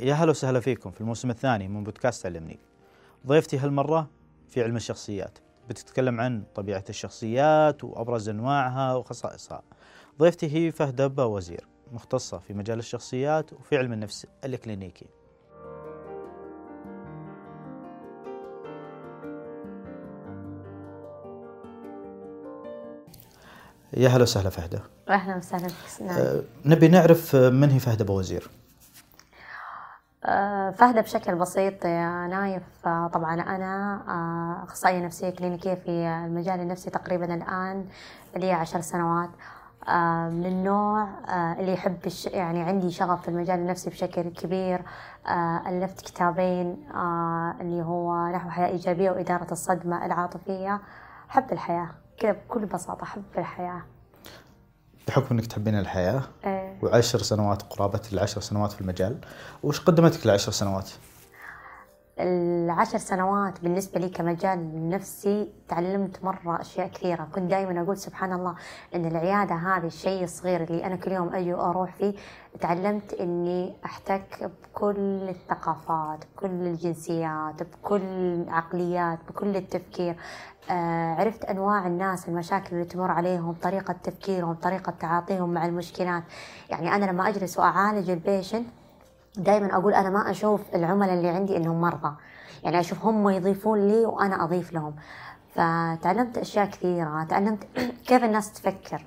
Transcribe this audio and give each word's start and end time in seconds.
يا 0.00 0.14
هلا 0.14 0.30
وسهلا 0.30 0.60
فيكم 0.60 0.90
في 0.90 1.00
الموسم 1.00 1.30
الثاني 1.30 1.68
من 1.68 1.84
بودكاست 1.84 2.26
علمني 2.26 2.58
ضيفتي 3.26 3.58
هالمرة 3.58 4.10
في 4.48 4.62
علم 4.62 4.76
الشخصيات. 4.76 5.38
بتتكلم 5.68 6.20
عن 6.20 6.42
طبيعة 6.54 6.84
الشخصيات 6.88 7.84
وأبرز 7.84 8.28
أنواعها 8.28 8.94
وخصائصها. 8.94 9.62
ضيفتي 10.18 10.54
هي 10.54 10.72
فهد 10.72 11.20
وزير 11.20 11.66
مختصة 11.92 12.38
في 12.38 12.54
مجال 12.54 12.78
الشخصيات 12.78 13.52
وفي 13.52 13.76
علم 13.76 13.92
النفس 13.92 14.26
الإكلينيكي 14.44 15.06
يا 23.96 24.08
هلا 24.08 24.22
وسهلا 24.22 24.50
فهدة 24.50 24.82
أهلا 25.08 25.36
وسهلا 25.36 25.68
فيك 25.68 26.02
أه 26.02 26.42
نبي 26.64 26.88
نعرف 26.88 27.36
من 27.36 27.70
هي 27.70 27.78
فهدة 27.78 28.04
بوزير 28.04 28.42
أه 28.42 28.67
فهدة 30.72 31.00
بشكل 31.00 31.34
بسيط 31.34 31.84
يا 31.84 32.26
نايف. 32.26 32.62
أه 32.86 33.06
طبعا 33.06 33.34
أنا 33.34 34.02
آه، 34.08 34.64
أخصائية 34.64 35.04
نفسية 35.04 35.30
كلينيكية 35.30 35.74
في 35.74 35.90
المجال 36.26 36.60
النفسي 36.60 36.90
تقريبا 36.90 37.34
الآن 37.34 37.86
لي 38.36 38.52
عشر 38.52 38.80
سنوات. 38.80 39.30
آه، 39.88 40.28
من 40.28 40.46
النوع 40.46 41.02
آه، 41.02 41.52
اللي 41.60 41.72
يحب 41.72 41.98
يعني 42.26 42.62
عندي 42.62 42.90
شغف 42.90 43.22
في 43.22 43.28
المجال 43.28 43.58
النفسي 43.58 43.90
بشكل 43.90 44.22
كبير 44.22 44.82
ألفت 45.66 46.00
كتابين 46.00 46.88
اللي 47.60 47.82
هو 47.82 48.26
نحو 48.28 48.50
حياة 48.50 48.66
إيجابية 48.66 49.10
وإدارة 49.10 49.52
الصدمة 49.52 50.06
العاطفية. 50.06 50.80
حب 51.28 51.52
الحياة 51.52 51.90
كذا 52.18 52.32
بكل 52.32 52.66
بساطة 52.66 53.06
حب 53.06 53.22
الحياة. 53.38 53.82
بحكم 55.08 55.26
إنك 55.34 55.46
تحبين 55.46 55.78
الحياة 55.78 56.22
إيه 56.46 56.78
وعشر 56.82 57.22
سنوات 57.22 57.62
قرابة 57.62 58.00
العشر 58.12 58.40
سنوات 58.40 58.72
في 58.72 58.80
المجال 58.80 59.16
وش 59.62 59.80
قدمتك 59.80 60.26
العشر 60.26 60.52
سنوات؟ 60.52 60.90
العشر 62.20 62.98
سنوات 62.98 63.60
بالنسبة 63.60 64.00
لي 64.00 64.08
كمجال 64.08 64.88
نفسي 64.88 65.52
تعلمت 65.68 66.24
مرة 66.24 66.60
أشياء 66.60 66.88
كثيرة. 66.88 67.28
كنت 67.34 67.50
دائما 67.50 67.82
أقول 67.82 67.96
سبحان 67.96 68.32
الله 68.32 68.54
أن 68.94 69.06
العيادة 69.06 69.54
هذه 69.54 69.86
الشيء 69.86 70.24
الصغير 70.24 70.62
اللي 70.62 70.86
أنا 70.86 70.96
كل 70.96 71.12
يوم 71.12 71.34
أجي 71.34 71.54
وأروح 71.54 71.94
فيه. 71.94 72.14
تعلمت 72.60 73.12
أني 73.12 73.76
أحتك 73.84 74.50
بكل 74.64 75.28
الثقافات 75.28 76.24
بكل 76.34 76.46
الجنسيات 76.46 77.62
بكل 77.62 78.00
العقليات 78.02 79.18
بكل 79.28 79.56
التفكير. 79.56 80.16
آه 80.70 81.14
عرفت 81.14 81.44
أنواع 81.44 81.86
الناس 81.86 82.28
المشاكل 82.28 82.76
اللي 82.76 82.84
تمر 82.84 83.10
عليهم 83.10 83.52
طريقة 83.52 83.92
تفكيرهم 83.92 84.54
طريقة 84.54 84.92
تعاطيهم 85.00 85.52
مع 85.54 85.66
المشكلات. 85.66 86.22
يعني 86.70 86.94
أنا 86.94 87.04
لما 87.04 87.28
أجلس 87.28 87.58
وأعالج 87.58 88.10
البيشنت 88.10 88.66
دائما 89.38 89.76
أقول 89.76 89.94
أنا 89.94 90.10
ما 90.10 90.30
أشوف 90.30 90.60
العملاء 90.74 91.14
اللي 91.14 91.28
عندي 91.28 91.56
إنهم 91.56 91.80
مرضى. 91.80 92.16
يعني 92.64 92.80
أشوف 92.80 93.04
هم 93.04 93.28
يضيفون 93.28 93.88
لي 93.88 94.06
وأنا 94.06 94.44
أضيف 94.44 94.72
لهم. 94.72 94.94
فتعلمت 95.54 96.38
أشياء 96.38 96.66
كثيرة. 96.66 97.24
تعلمت 97.24 97.64
كيف 98.08 98.24
الناس 98.24 98.52
تفكر. 98.52 99.04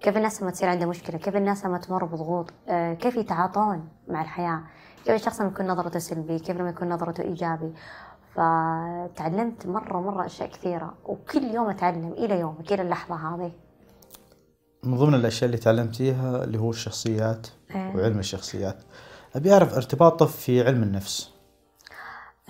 كيف 0.00 0.16
الناس 0.16 0.42
لما 0.42 0.50
تصير 0.50 0.68
عندها 0.68 0.86
مشكلة. 0.86 1.18
كيف 1.18 1.36
الناس 1.36 1.64
لما 1.64 1.78
تمر 1.78 2.04
بضغوط. 2.04 2.50
آه، 2.68 2.94
كيف 2.94 3.16
يتعاطون 3.16 3.88
مع 4.08 4.22
الحياة. 4.22 4.60
كيف 5.04 5.14
الشخص 5.14 5.40
لما 5.40 5.50
يكون 5.50 5.66
نظرته 5.66 5.98
سلبي. 5.98 6.38
كيف 6.38 6.56
لما 6.56 6.70
يكون 6.70 6.88
نظرته 6.88 7.22
إيجابي. 7.22 7.72
فتعلمت 8.34 9.66
مرة 9.66 10.00
مرة 10.00 10.26
أشياء 10.26 10.48
كثيرة. 10.50 10.94
وكل 11.04 11.44
يوم 11.44 11.70
أتعلم 11.70 12.12
إلى 12.12 12.40
يومك 12.40 12.72
إلى 12.72 12.82
اللحظة 12.82 13.14
هذه. 13.14 13.52
من 14.84 14.96
ضمن 14.96 15.14
الأشياء 15.14 15.46
اللي 15.46 15.56
تعلمتيها 15.56 16.44
اللي 16.44 16.58
هو 16.58 16.70
الشخصيات 16.70 17.46
إيه. 17.70 17.96
وعلم 17.96 18.18
الشخصيات. 18.18 18.76
أبي 19.34 19.52
أعرف 19.52 19.74
ارتباطه 19.74 20.26
في 20.26 20.62
علم 20.62 20.82
النفس. 20.82 21.30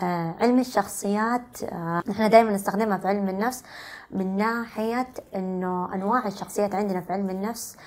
آه 0.03 0.35
علم 0.41 0.59
الشخصيات 0.59 1.63
آه 1.63 2.03
نحن 2.09 2.31
دائما 2.31 2.51
نستخدمها 2.53 2.99
في 2.99 3.09
علم 3.09 3.29
النفس 3.29 3.63
من 4.11 4.37
ناحية 4.37 5.09
أنه 5.35 5.95
أنواع 5.95 6.27
الشخصيات 6.27 6.75
عندنا 6.75 7.01
في 7.01 7.13
علم 7.13 7.31
النفس 7.31 7.77
آه 7.77 7.79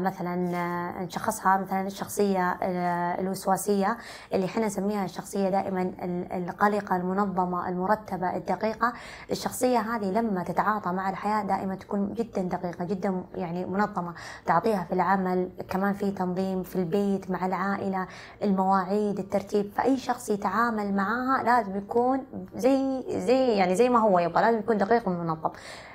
مثلا 0.00 0.56
آه 0.56 1.02
نشخصها 1.04 1.56
مثلا 1.56 1.86
الشخصية 1.86 2.50
آه 2.62 3.20
الوسواسية 3.20 3.96
اللي 4.34 4.46
إحنا 4.46 4.66
نسميها 4.66 5.04
الشخصية 5.04 5.48
دائما 5.50 5.92
القلقة 6.32 6.96
المنظمة 6.96 7.68
المرتبة 7.68 8.36
الدقيقة. 8.36 8.92
الشخصية 9.30 9.78
هذه 9.78 10.04
لما 10.10 10.42
تتعاطى 10.42 10.92
مع 10.92 11.10
الحياة 11.10 11.42
دائما 11.42 11.74
تكون 11.74 12.14
جدا 12.14 12.42
دقيقة 12.42 12.84
جدا 12.84 13.22
يعني 13.34 13.64
منظمة. 13.64 14.14
تعطيها 14.46 14.84
في 14.84 14.94
العمل 14.94 15.48
كمان 15.68 15.92
في 15.92 16.10
تنظيم 16.10 16.62
في 16.62 16.76
البيت 16.76 17.30
مع 17.30 17.46
العائلة 17.46 18.06
المواعيد 18.42 19.18
الترتيب. 19.18 19.70
فأي 19.76 19.96
شخص 19.96 20.30
يتعامل 20.30 20.94
معها 20.94 21.42
لازم 21.42 21.76
يكون 21.76 22.24
زي 22.56 23.02
زي 23.08 23.48
يعني 23.56 23.74
زي 23.74 23.88
ما 23.88 23.98
هو 23.98 24.18
يبغى 24.18 24.42
لازم 24.42 24.58
يكون 24.58 24.78
دقيق 24.78 25.08
ومنظم. 25.08 25.50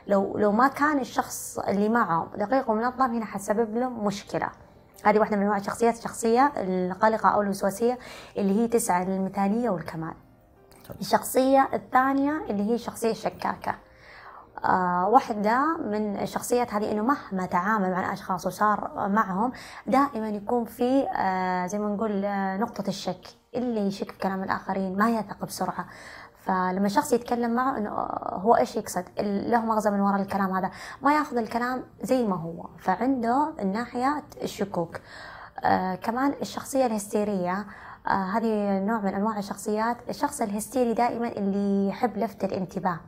لو 0.10 0.38
لو 0.38 0.52
ما 0.52 0.68
كان 0.68 1.00
الشخص 1.00 1.60
اللي 1.60 1.90
معه 1.90 2.28
دقيق 2.36 2.70
ومنظم 2.70 3.16
هنا 3.16 3.26
حتسبب 3.26 3.76
له 3.78 3.90
مشكلة. 3.90 4.50
هذه 5.04 5.20
واحدة 5.20 5.38
من 5.38 5.44
أنواع 5.44 5.58
الشخصيات 5.58 5.98
الشخصية 5.98 6.52
القلقة 6.58 7.30
أو 7.30 7.42
الوسواسية 7.42 8.00
اللي 8.38 8.60
هي 8.62 8.68
تسعى 8.68 9.06
للمثالية 9.06 9.70
والكمال. 9.70 10.14
الشخصية 11.02 11.70
الثانية 11.74 12.46
اللي 12.50 12.70
هي 12.70 12.76
الشخصية 12.76 13.12
الشكاكة 13.12 13.76
آه 14.66 15.08
واحدة 15.10 15.78
من 15.78 16.20
الشخصيات 16.20 16.74
هذه 16.74 16.92
إنه 16.92 17.04
مهما 17.04 17.46
تعامل 17.46 17.92
مع 17.92 18.00
الأشخاص 18.00 18.46
وصار 18.48 19.10
معهم 19.10 19.52
دائما 19.88 20.30
يكون 20.30 20.66
في 20.66 21.08
آه 21.18 21.66
زي 21.68 21.80
ما 21.80 21.90
نقول 21.90 22.26
آه 22.26 22.58
نقطة 22.58 22.88
الشك. 22.88 23.22
اللي 23.56 23.88
يشك 23.88 24.12
في 24.12 24.18
كلام 24.18 24.44
الآخرين 24.44 24.98
ما 24.98 25.10
يثق 25.10 25.46
بسرعة. 25.46 25.86
فلما 26.50 26.88
شخص 26.88 27.14
يتكلم 27.14 27.56
معه 27.56 27.78
إنه 27.78 27.90
هو 28.32 28.56
إيش 28.56 28.76
يقصد؟ 28.76 29.04
له 29.20 29.66
مغزى 29.66 29.90
من 29.90 30.00
وراء 30.00 30.22
الكلام 30.22 30.52
هذا. 30.52 30.72
ما 31.02 31.14
يأخذ 31.14 31.38
الكلام 31.38 31.84
زي 32.02 32.28
ما 32.28 32.36
هو. 32.36 32.66
فعنده 32.78 33.54
الناحية 33.60 34.24
الشكوك. 34.44 34.98
آه 35.64 35.96
كمان 35.96 36.34
الشخصية 36.42 36.86
الهستيرية 36.86 37.66
آه 38.08 38.10
هذه 38.10 38.80
نوع 38.80 39.00
من 39.00 39.14
أنواع 39.14 39.38
الشخصيات. 39.40 39.98
الشخص 40.10 40.42
الهستيري 40.42 40.94
دائما 40.94 41.28
اللي 41.28 41.88
يحب 41.90 42.18
لفت 42.18 42.44
الانتباه. 42.44 43.00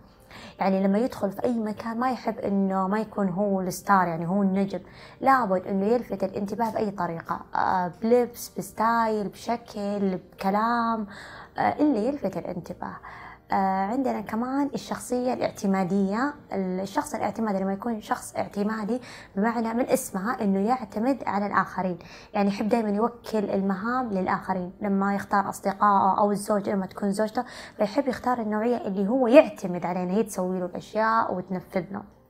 يعني 0.59 0.83
لما 0.87 0.97
يدخل 0.97 1.31
في 1.31 1.43
أي 1.43 1.59
مكان 1.59 1.99
ما 1.99 2.11
يحب 2.11 2.39
إنه 2.39 2.87
ما 2.87 2.99
يكون 2.99 3.29
هو 3.29 3.61
ال 3.61 3.71
star 3.71 4.07
يعني 4.07 4.27
هو 4.27 4.41
النجم. 4.41 4.79
لابد 5.21 5.67
إنه 5.67 5.85
يلفت 5.85 6.23
الانتباه 6.23 6.71
بأي 6.71 6.91
طريقة. 6.91 7.39
آه 7.55 7.91
بلبس 8.01 8.51
ب 8.57 8.69
style 8.69 9.27
بشكل 9.27 10.17
بكلام. 10.17 11.07
آه 11.57 11.75
اللي 11.79 12.07
يلفت 12.07 12.37
الانتباه. 12.37 12.87
آه 12.87 13.20
عندنا 13.53 14.21
كمان 14.21 14.69
الشخصية 14.73 15.33
الاعتمادية. 15.33 16.33
الشخص 16.53 17.15
الاعتمادي 17.15 17.59
لما 17.59 17.73
يكون 17.73 18.01
شخص 18.01 18.35
اعتمادي 18.35 19.01
بمعنى 19.35 19.73
من 19.73 19.89
اسمها 19.89 20.41
إنه 20.41 20.59
يعتمد 20.59 21.23
على 21.25 21.45
الآخرين. 21.45 21.99
يعني 22.33 22.49
يحب 22.49 22.69
دائما 22.69 22.89
يوكل 22.89 23.49
المهام 23.49 24.09
للآخرين. 24.09 24.71
لما 24.81 25.15
يختار 25.15 25.49
أصدقائه 25.49 26.19
أو 26.19 26.31
الزوج 26.31 26.69
لما 26.69 26.85
تكون 26.85 27.11
زوجته 27.11 27.43
فيحب 27.77 28.07
يختار 28.07 28.41
النوعية 28.41 28.77
اللي 28.77 29.07
هو 29.07 29.27
يعتمد 29.27 29.85
عليها 29.85 30.11
هي 30.11 30.23
تسوي 30.23 30.59
له 30.59 30.65
الأشياء 30.65 31.33
وتنفذ 31.33 31.83
له. 31.91 32.20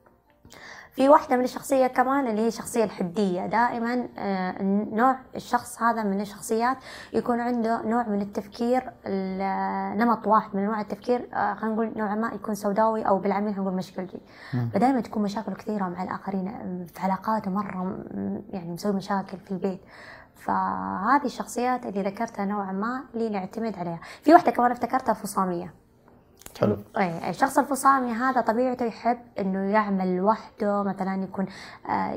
في 0.92 1.08
واحدة 1.08 1.36
من 1.36 1.44
الشخصية 1.44 1.86
كمان 1.86 2.26
اللي 2.26 2.42
هي 2.42 2.48
الشخصية 2.48 2.84
الحدية. 2.84 3.46
دائما 3.46 4.08
آه، 4.18 4.62
نوع 4.92 5.18
الشخص 5.36 5.82
هذا 5.82 6.02
من 6.02 6.20
الشخصيات 6.20 6.76
يكون 7.12 7.40
عنده 7.40 7.82
نوع 7.82 8.08
من 8.08 8.22
التفكير 8.22 8.92
نمط 9.96 10.26
واحد 10.26 10.56
من 10.56 10.62
أنواع 10.62 10.80
التفكير 10.80 11.28
آه، 11.34 11.54
خلينا 11.54 11.74
نقول 11.74 11.92
نوعا 11.96 12.14
ما 12.14 12.30
يكون 12.34 12.54
سوداوي 12.54 13.02
أو 13.02 13.18
بالعميل 13.18 13.60
نقول 13.60 13.72
مشكلجي 13.74 14.20
فدائما 14.74 15.00
تكون 15.00 15.22
مشاكل 15.22 15.54
كثيرة 15.54 15.88
مع 15.88 16.02
الآخرين 16.02 16.86
في 16.94 17.00
علاقاته 17.00 17.50
مرة 17.50 17.98
يعني 18.50 18.72
مسوي 18.72 18.92
مشاكل 18.92 19.38
في 19.38 19.50
البيت. 19.50 19.80
فهذه 20.36 21.24
الشخصيات 21.24 21.86
اللي 21.86 22.02
ذكرتها 22.02 22.44
نوعا 22.44 22.72
ما 22.72 23.04
اللي 23.14 23.28
نعتمد 23.28 23.78
عليها. 23.78 24.00
في 24.22 24.32
واحدة 24.32 24.50
كمان 24.50 24.70
افتكرتها 24.70 25.12
فصامية. 25.12 25.81
حلو. 26.60 26.76
اي 26.98 27.30
الشخص 27.30 27.58
الفصامي 27.58 28.12
هذا 28.12 28.40
طبيعته 28.40 28.84
يحب 28.84 29.18
إنه 29.38 29.58
يعمل 29.58 30.16
لوحده 30.16 30.82
مثلا 30.82 31.22
يكون 31.24 31.46
آه 31.88 32.14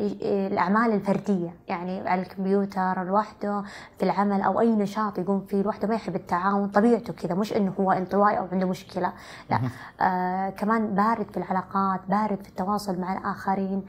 الأعمال 0.48 0.94
الفردية 0.94 1.54
يعني 1.68 2.10
على 2.10 2.22
الكمبيوتر 2.22 3.04
لوحده 3.04 3.64
في 3.98 4.04
العمل 4.06 4.42
أو 4.42 4.60
أي 4.60 4.76
نشاط 4.76 5.18
يقوم 5.20 5.46
فيه 5.46 5.62
لوحده 5.62 5.88
ما 5.88 5.96
يحب 5.96 6.16
التعاون 6.16 6.68
طبيعته 6.68 7.14
كذا 7.14 7.36
مش 7.36 7.54
إنه 7.54 7.74
هو 7.80 7.92
انطوائي 7.92 8.38
أو 8.38 8.48
عنده 8.52 8.68
مشكلة 8.68 9.14
لا. 9.50 9.60
آه 10.02 10.50
كمان 10.50 10.96
بارد 10.96 11.32
في 11.32 11.38
العلاقات 11.38 12.00
بارد 12.10 12.44
في 12.44 12.50
التواصل 12.50 13.00
مع 13.00 13.14
الآخرين 13.14 13.86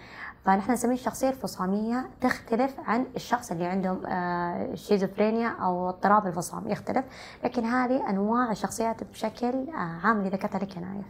فنحن 0.47 0.73
نسميه 0.73 0.95
الشخصية 0.95 1.29
الفصامية 1.29 2.09
تختلف 2.21 2.75
عن 2.79 3.07
الشخص 3.17 3.51
اللي 3.51 3.65
عنده 3.65 3.99
آه، 4.07 4.75
شيزوفرينيا 4.75 5.49
أو 5.49 5.89
اضطراب 5.89 6.27
الفصام 6.27 6.69
يختلف. 6.69 7.05
لكن 7.45 7.65
هذه 7.65 8.11
أنواع 8.11 8.51
الشخصيات 8.53 9.05
بشكل 9.05 9.69
آه، 9.69 10.07
عام 10.07 10.19
اللي 10.19 10.31
ذكرتها 10.31 10.59
لك 10.59 10.79
نايف 10.79 11.07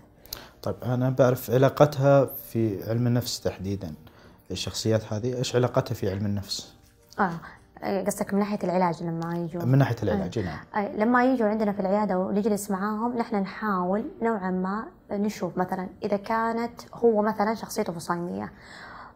طيب 0.62 0.76
أنا 0.84 1.10
بعرف 1.10 1.50
علاقتها 1.50 2.24
في 2.24 2.90
علم 2.90 3.06
النفس 3.06 3.40
تحديدا. 3.40 3.94
الشخصيات 4.50 5.12
هذه 5.12 5.36
إيش 5.38 5.56
علاقتها 5.56 5.94
في 5.94 6.10
علم 6.10 6.26
النفس؟ 6.26 6.74
آه 7.18 7.30
قصدك 8.06 8.34
من 8.34 8.40
ناحية 8.40 8.58
العلاج 8.64 9.02
لما 9.02 9.36
يجوا 9.36 9.64
من 9.64 9.78
ناحية 9.78 9.96
العلاج 10.02 10.38
نعم. 10.38 10.88
لما 10.96 11.24
يجوا 11.24 11.48
عندنا 11.48 11.72
في 11.72 11.80
العيادة 11.80 12.18
ونجلس 12.18 12.70
معاهم 12.70 13.18
نحن 13.18 13.36
نحاول 13.36 14.04
نوعا 14.22 14.50
ما 14.50 14.84
نشوف 15.10 15.58
مثلا 15.58 15.88
إذا 16.02 16.16
كانت 16.16 16.80
هو 16.94 17.22
مثلا 17.22 17.54
شخصيته 17.54 17.92
فصيمية 17.92 18.52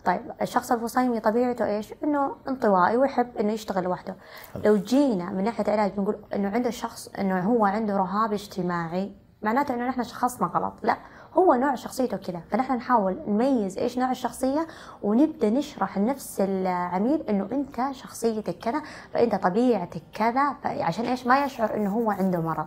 طيب 0.04 0.20
الشخص 0.42 0.72
الفصيمي 0.72 1.20
طبيعته 1.20 1.66
إيش؟ 1.66 1.94
إنه 2.04 2.36
انطوائي 2.48 2.96
ويحب 2.96 3.36
إنه 3.36 3.52
يشتغل 3.52 3.84
لوحده. 3.84 4.16
لو 4.64 4.76
جينا 4.76 5.30
من 5.30 5.44
ناحية 5.44 5.72
علاج 5.72 5.92
بنقول 5.96 6.16
إنه 6.34 6.50
عنده 6.50 6.70
شخص 6.70 7.08
إنه 7.18 7.40
هو 7.40 7.64
عنده 7.64 7.96
رهاب 7.96 8.32
اجتماعي 8.32 9.12
معناته 9.42 9.74
إنه 9.74 9.88
نحن 9.88 10.02
شخصنا 10.02 10.46
غلط، 10.46 10.72
لا 10.82 10.96
هو 11.34 11.54
نوع 11.54 11.74
شخصيته 11.74 12.16
كذا. 12.16 12.40
فنحن 12.50 12.72
نحاول 12.72 13.18
نميز 13.26 13.78
إيش 13.78 13.98
نوع 13.98 14.10
الشخصية 14.10 14.66
ونبدأ 15.02 15.50
نشرح 15.50 15.98
لنفس 15.98 16.40
العميل 16.40 17.22
إنه 17.28 17.48
أنت 17.52 17.92
شخصيتك 17.92 18.58
كذا 18.58 18.82
فأنت 19.12 19.34
طبيعتك 19.34 20.02
كذا 20.14 20.56
عشان 20.64 21.04
إيش؟ 21.04 21.26
ما 21.26 21.44
يشعر 21.44 21.74
إنه 21.76 21.90
هو 21.90 22.10
عنده 22.10 22.40
مرض. 22.40 22.66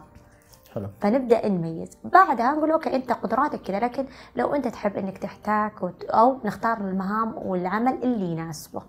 حلو. 0.75 0.87
فنبدأ 1.01 1.47
نميز. 1.47 1.89
بعدها 2.03 2.51
نقول 2.51 2.71
أوكي 2.71 2.95
أنت 2.95 3.11
قدراتك 3.11 3.61
كذا 3.61 3.79
لكن 3.79 4.05
لو 4.35 4.55
أنت 4.55 4.67
تحب 4.67 4.97
إنك 4.97 5.17
تحتاج 5.17 5.71
وت- 5.81 6.03
أو 6.03 6.37
نختار 6.45 6.77
المهام 6.77 7.33
والعمل 7.37 8.03
اللي 8.03 8.25
يناسبه. 8.31 8.81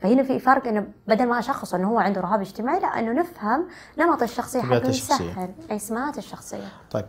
فهنا 0.00 0.22
في 0.22 0.38
فرق 0.38 0.66
إنه 0.66 0.86
بدل 1.08 1.26
ما 1.28 1.38
اشخص 1.38 1.74
إنه 1.74 1.88
هو 1.88 1.98
عنده 1.98 2.20
رهاب 2.20 2.40
اجتماعي 2.40 2.80
لا 2.80 2.86
إنه 2.98 3.12
نفهم 3.12 3.66
نمط 3.98 4.22
الشخصية 4.22 4.60
الشخصية. 4.78 5.24
يسهل 5.30 5.50
اي 5.70 5.78
سمات 5.78 6.18
الشخصية. 6.18 6.68
طيب 6.90 7.04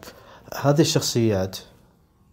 هذه 0.62 0.81
الشخصيات 0.81 1.57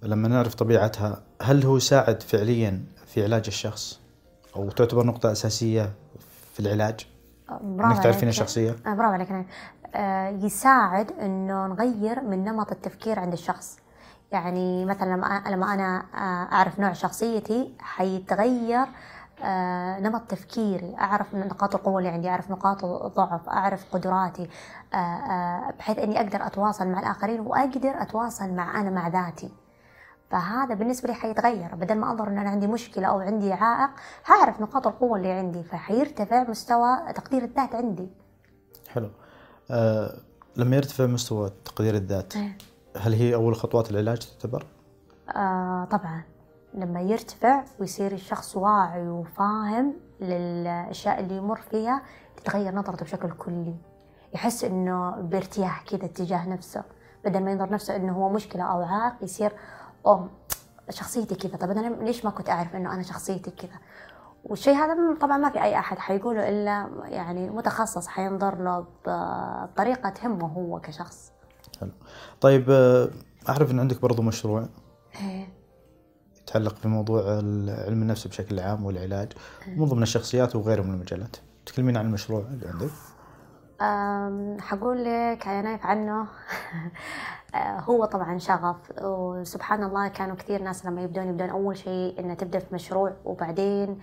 لما 0.03 0.29
نعرف 0.29 0.55
طبيعتها 0.55 1.23
هل 1.43 1.65
هو 1.65 1.77
يساعد 1.77 2.23
فعليا 2.23 2.85
في 3.07 3.25
علاج 3.25 3.45
الشخص؟ 3.47 4.01
أو 4.57 4.71
تعتبر 4.71 5.07
نقطة 5.07 5.33
أساسية 5.33 5.93
في 6.55 6.61
العلاج؟ 6.61 7.07
برافو 7.61 7.95
إنك 7.95 8.03
تعرفين. 8.03 8.29
الشخصية؟ 8.29 8.77
برافو 8.85 9.03
عليك. 9.03 9.29
يساعد 10.45 11.13
إنه 11.13 11.67
نغير 11.67 12.21
من 12.21 12.45
نمط 12.45 12.73
التفكير 12.73 13.21
عند 13.21 13.33
الشخص. 13.33 13.79
يعني 14.33 14.85
مثلا 14.85 15.15
لما 15.49 15.75
أنا 15.75 16.05
آه، 16.15 16.55
أعرف 16.55 16.79
نوع 16.81 16.93
شخصيتي 16.93 17.75
حيتغير 17.81 18.87
آه 19.45 20.01
نمط 20.01 20.23
تفكيري. 20.23 20.97
أعرف 21.01 21.35
نقاط 21.35 21.75
القوة 21.75 21.99
اللي 21.99 22.09
عندي 22.09 22.29
أعرف 22.29 22.51
نقاط 22.51 22.85
الضعف 22.85 23.49
أعرف 23.49 23.87
قدراتي 23.93 24.51
آه 24.95 24.97
آه 24.97 25.71
بحيث 25.79 25.99
إني 25.99 26.21
أقدر 26.21 26.47
أتواصل 26.47 26.89
مع 26.89 27.01
الآخرين 27.01 27.41
وأقدر 27.41 28.03
أتواصل 28.03 28.51
مع 28.51 28.81
أنا 28.81 28.91
مع 28.91 29.09
ذاتي. 29.09 29.51
فهذا 30.31 30.75
بالنسبة 30.75 31.09
لي 31.09 31.15
حيتغير. 31.15 31.75
بدل 31.75 31.99
ما 31.99 32.11
أنظر 32.11 32.29
أن 32.29 32.39
أنا 32.39 32.51
عندي 32.51 32.67
مشكلة 32.67 33.07
أو 33.07 33.21
عندي 33.21 33.53
عائق 33.53 33.91
هعرف 34.27 34.61
نقاط 34.61 34.87
القوة 34.87 35.17
اللي 35.19 35.33
عندي 35.33 35.63
فحيرتفع 35.63 36.45
مستوى 36.49 37.13
تقدير 37.15 37.45
الذات 37.45 37.75
عندي. 37.75 38.09
حلو. 38.89 39.11
آه 39.71 40.15
لما 40.57 40.77
يرتفع 40.77 41.07
مستوى 41.07 41.51
تقدير 41.65 41.95
الذات 41.95 42.37
إيه. 42.37 42.59
هل 42.97 43.13
هي 43.13 43.35
أول 43.35 43.57
خطوات 43.57 43.91
العلاج 43.91 44.19
تعتبر؟ 44.19 44.67
آه 45.37 45.85
طبعا. 45.85 46.23
لما 46.75 47.01
يرتفع 47.01 47.65
ويصير 47.81 48.13
الشخص 48.13 48.57
واعي 48.57 49.09
وفاهم 49.09 49.95
للأشياء 50.21 51.21
اللي 51.21 51.37
يمر 51.37 51.61
فيها 51.71 52.03
تتغير 52.37 52.75
نظرته 52.75 53.05
بشكل 53.05 53.31
كلي. 53.31 53.75
يحس 54.35 54.65
إنه 54.65 55.11
بارتياح 55.11 55.85
كذا 55.85 56.07
تجاه 56.07 56.49
نفسه 56.49 56.83
بدل 57.25 57.45
ما 57.45 57.51
ينظر 57.51 57.71
نفسه 57.71 57.97
إنه 57.97 58.13
هو 58.13 58.29
مشكلة 58.29 58.63
أو 58.63 58.83
عائق 58.83 59.15
يصير 59.23 59.53
أوه 60.07 60.31
شخصيتي 60.91 61.35
كذا. 61.35 61.57
طب 61.57 61.71
أنا 61.71 62.05
ليش 62.05 62.25
ما 62.25 62.31
كنت 62.31 62.51
أعرف 62.51 62.77
إنه 62.77 62.95
أنا 62.95 63.03
شخصيتي 63.03 63.51
كذا؟ 63.51 63.79
والشيء 64.49 64.75
هذا 64.75 65.17
طبعا 65.21 65.37
ما 65.37 65.51
في 65.51 65.63
أي 65.63 65.79
أحد 65.79 65.99
حيقوله 65.99 66.49
إلا 66.49 66.89
يعني 67.05 67.51
متخصص 67.51 68.07
حينظر 68.07 68.63
له 68.63 68.87
بطريقة 69.07 70.11
تهمه 70.11 70.47
هو 70.47 70.81
كشخص. 70.81 71.33
حلو. 71.81 71.91
طيب 72.41 72.71
آه 72.71 73.09
أعرف 73.49 73.71
إن 73.71 73.81
عندك 73.81 74.01
برضو 74.03 74.23
مشروع 74.23 74.69
إيه. 75.21 75.49
يتعلق 76.43 76.75
بموضوع 76.85 77.31
علم 77.31 78.03
النفس 78.03 78.27
بشكل 78.27 78.61
عام 78.61 78.85
والعلاج 78.85 79.33
من 79.67 79.85
ضمن 79.85 80.03
الشخصيات 80.03 80.57
وغيره 80.57 80.83
من 80.83 80.95
المجالات. 80.95 81.37
تكلمين 81.67 81.97
عن 81.97 82.07
المشروع 82.07 82.41
اللي 82.41 82.69
عندك؟ 82.69 82.91
حقول 84.61 85.05
لك 85.05 85.47
يا 85.47 85.63
نايف 85.63 85.87
عنه. 85.87 86.27
آه، 87.55 87.81
هو 87.81 88.05
طبعا 88.05 88.39
شغف 88.39 88.77
وسبحان 89.03 89.85
الله 89.85 90.09
كانوا 90.09 90.37
كثير 90.37 90.63
ناس 90.63 90.87
لما 90.87 91.03
يبدون 91.03 91.29
يبدون 91.29 91.51
أول 91.51 91.77
شيء 91.77 92.21
إنه 92.21 92.35
تبدأ 92.35 92.59
في 92.59 92.75
مشروع 92.75 93.13
وبعدين 93.25 93.99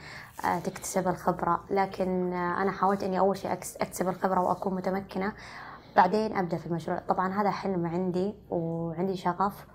آه، 0.46 0.60
تكتسب 0.60 1.08
الخبرة. 1.08 1.64
لكن 1.70 2.34
آه، 2.34 2.62
أنا 2.62 2.72
حاولت 2.72 3.04
إني 3.04 3.20
أول 3.20 3.38
شيء 3.38 3.54
أكتسب 3.54 4.08
الخبرة 4.10 4.42
وأكون 4.42 4.76
متمكنة 4.76 5.34
بعدين 5.96 6.38
أبدأ 6.38 6.58
في 6.58 6.68
المشروع. 6.68 7.00
طبعا 7.00 7.42
هذا 7.42 7.52
حلم 7.52 7.86
عندي 7.86 8.36
وعندي 8.50 9.18
شغف 9.18 9.66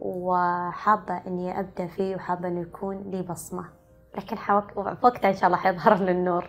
وحابة 0.00 1.16
إني 1.26 1.60
أبدأ 1.60 1.86
فيه 1.86 2.16
وحابة 2.16 2.48
إنه 2.48 2.60
يكون 2.60 2.96
لي 3.10 3.22
بصمة. 3.22 3.64
لكن 4.16 4.36
وقتها 4.76 5.28
إن 5.28 5.34
شاء 5.34 5.46
الله 5.46 5.56
حيظهر 5.56 5.94
للنور 5.94 6.48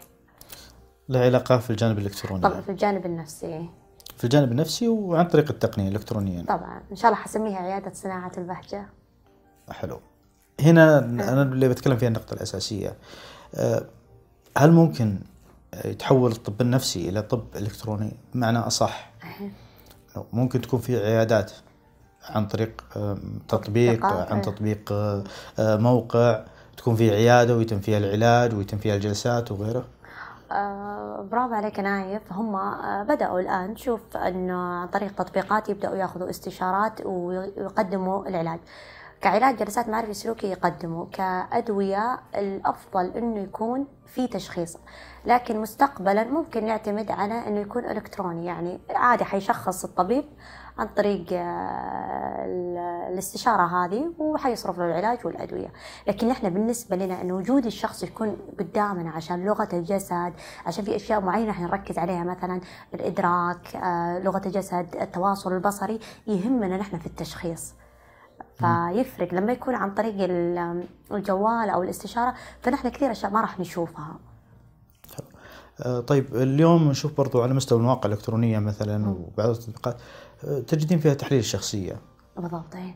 له 1.10 1.20
علاقة 1.20 1.58
في 1.58 1.70
الجانب 1.70 1.98
الإلكتروني 1.98 2.42
طبعا 2.42 2.62
في 2.62 2.70
الجانب 2.70 3.06
النفسي. 3.06 3.70
في 4.18 4.24
الجانب 4.24 4.52
النفسي 4.52 4.88
وعن 4.88 5.28
طريق 5.28 5.50
التقنية 5.50 5.88
الإلكترونية. 5.88 6.44
طبعا. 6.44 6.82
إن 6.92 6.96
شاء 6.96 7.12
الله 7.12 7.24
حسميها 7.24 7.58
عيادة 7.58 7.94
صناعة 7.94 8.32
البهجة. 8.38 8.86
حلو. 9.70 10.00
هنا 10.60 11.00
أنا 11.00 11.42
اللي 11.42 11.70
بتكلم 11.70 11.98
فيها 11.98 12.08
النقطة 12.08 12.34
الأساسية. 12.34 12.96
أه، 13.56 13.86
هل 14.58 14.72
ممكن 14.72 15.20
يتحول 15.86 16.32
الطب 16.32 16.62
النفسي 16.62 17.10
إلى 17.10 17.22
طب 17.22 17.44
إلكتروني؟ 17.56 18.18
بمعنى 18.34 18.58
أصح 18.58 19.12
لو 20.16 20.26
ممكن 20.34 20.62
تكون 20.62 20.80
في 20.80 20.98
عيادات 20.98 21.52
عن 22.24 22.48
طريق 22.48 22.84
أم، 22.98 23.40
تطبيق 23.48 24.06
عن 24.06 24.38
إيه. 24.38 24.42
تطبيق 24.42 24.92
أه، 24.92 25.24
أه، 25.60 25.78
موقع 25.78 26.46
تكون 26.78 26.96
في 26.96 27.12
عيادة 27.12 27.58
ويتم 27.58 27.80
فيها 27.80 27.98
العلاج 27.98 28.54
ويتم 28.54 28.78
فيها 28.78 28.96
الجلسات 28.96 29.52
وغيره. 29.52 29.86
برافو 31.32 31.54
عليك 31.54 31.80
نايف. 31.80 32.34
هم 32.34 32.56
آه 32.56 33.04
بدأوا 33.04 33.40
الآن. 33.40 33.76
شوف 33.76 34.18
أنه 34.18 34.58
عن 34.82 34.88
طريق 34.88 35.16
تطبيقات 35.16 35.70
يبدأوا 35.70 35.96
ياخذوا 35.96 36.30
استشارات 36.30 37.06
ويقدموا 37.06 38.28
العلاج. 38.28 38.60
كعلاج 39.22 39.58
جلسات 39.58 39.90
معرفي 39.90 40.14
سلوكي 40.14 40.48
يقدموا. 40.48 41.06
كأدوية 41.12 42.20
الأفضل 42.36 43.06
أنه 43.06 43.40
يكون 43.40 43.88
في 44.06 44.28
تشخيص. 44.28 44.78
لكن 45.26 45.62
مستقبلا 45.62 46.24
ممكن 46.24 46.66
نعتمد 46.66 47.12
على 47.12 47.48
أنه 47.48 47.60
يكون 47.60 47.86
إلكتروني. 47.86 48.46
يعني 48.46 48.80
عادي 48.90 49.24
حيشخص 49.24 49.84
الطبيب 49.84 50.26
عن 50.78 50.88
طريق 50.88 51.26
آه، 51.34 52.46
ال- 52.46 53.12
الاستشارة 53.14 53.62
هذه 53.86 54.14
وحيصرف 54.20 54.78
له 54.80 54.86
العلاج 54.86 55.26
والأدوية. 55.26 55.68
لكن 56.08 56.28
نحن 56.28 56.50
بالنسبة 56.50 56.96
لنا 56.96 57.22
أن 57.22 57.32
وجود 57.32 57.66
الشخص 57.66 58.04
يكون 58.04 58.38
قدامنا 58.60 59.10
عشان 59.12 59.46
لغة 59.46 59.70
الجسد 59.74 60.34
عشان 60.66 60.84
في 60.86 60.96
أشياء 60.96 61.22
معينة 61.22 61.52
حنركز 61.52 61.98
عليها 61.98 62.24
مثلا 62.24 62.62
الإدراك 62.94 63.76
آه، 63.76 64.20
لغة 64.20 64.42
الجسد 64.46 64.96
التواصل 65.02 65.54
البصري 65.54 66.00
يهمنا 66.28 66.78
نحن 66.78 66.98
في 66.98 67.08
التشخيص. 67.08 67.74
فيفرق. 68.56 69.34
لما 69.34 69.52
يكون 69.52 69.76
عن 69.76 69.94
طريق 69.94 70.16
ال- 70.20 70.88
الجوال 71.12 71.70
أو 71.70 71.84
الاستشارة 71.84 72.34
فنحن 72.62 72.90
كثير 72.90 73.12
أشياء 73.12 73.32
ما 73.32 73.42
راح 73.42 73.60
نشوفها. 73.60 74.20
طيب 76.08 76.36
اليوم 76.36 76.90
نشوف 76.90 77.18
برضو 77.18 77.42
على 77.42 77.54
مستوى 77.54 77.80
المواقع 77.80 78.08
الإلكترونية 78.08 78.60
مثلا 78.60 79.10
وبعض 79.10 79.50
التطبيقات 79.50 79.98
أه، 80.48 80.60
تجدين 80.60 81.00
فيها 81.00 81.14
تحليل 81.14 81.40
الشخصية 81.40 82.02
بالضبط 82.38 82.76
إيه. 82.76 82.96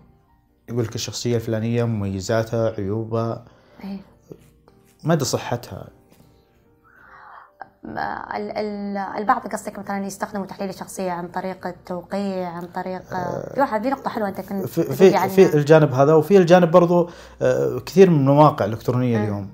يقول 0.69 0.83
لك 0.83 0.95
الشخصية 0.95 1.35
الفلانية 1.35 1.83
مميزاتها 1.83 2.69
عيوبها 2.77 3.45
إيه. 3.83 3.97
مدى 5.03 5.25
صحتها 5.25 5.87
ال- 7.85 7.97
ال- 8.57 8.97
البعض 8.97 9.47
قصدك 9.47 9.79
مثلا 9.79 10.05
يستخدموا 10.05 10.45
تحليل 10.45 10.69
الشخصية 10.69 11.11
عن 11.11 11.27
طريق 11.27 11.67
التوقيع 11.67 12.49
عن 12.49 12.65
طريق 12.75 13.01
في 13.53 13.59
واحد 13.59 13.83
في 13.83 13.89
نقطة 13.89 14.09
حلوة 14.09 14.27
أنت 14.27 14.41
كنت 14.41 14.65
في 14.65 14.83
في, 14.83 15.15
عنها. 15.15 15.27
في 15.27 15.57
الجانب 15.57 15.93
هذا 15.93 16.13
وفي 16.13 16.37
الجانب 16.37 16.71
برضو 16.71 17.09
كثير 17.85 18.09
من 18.09 18.15
المواقع 18.19 18.65
الإلكترونية 18.65 19.23
اليوم 19.23 19.49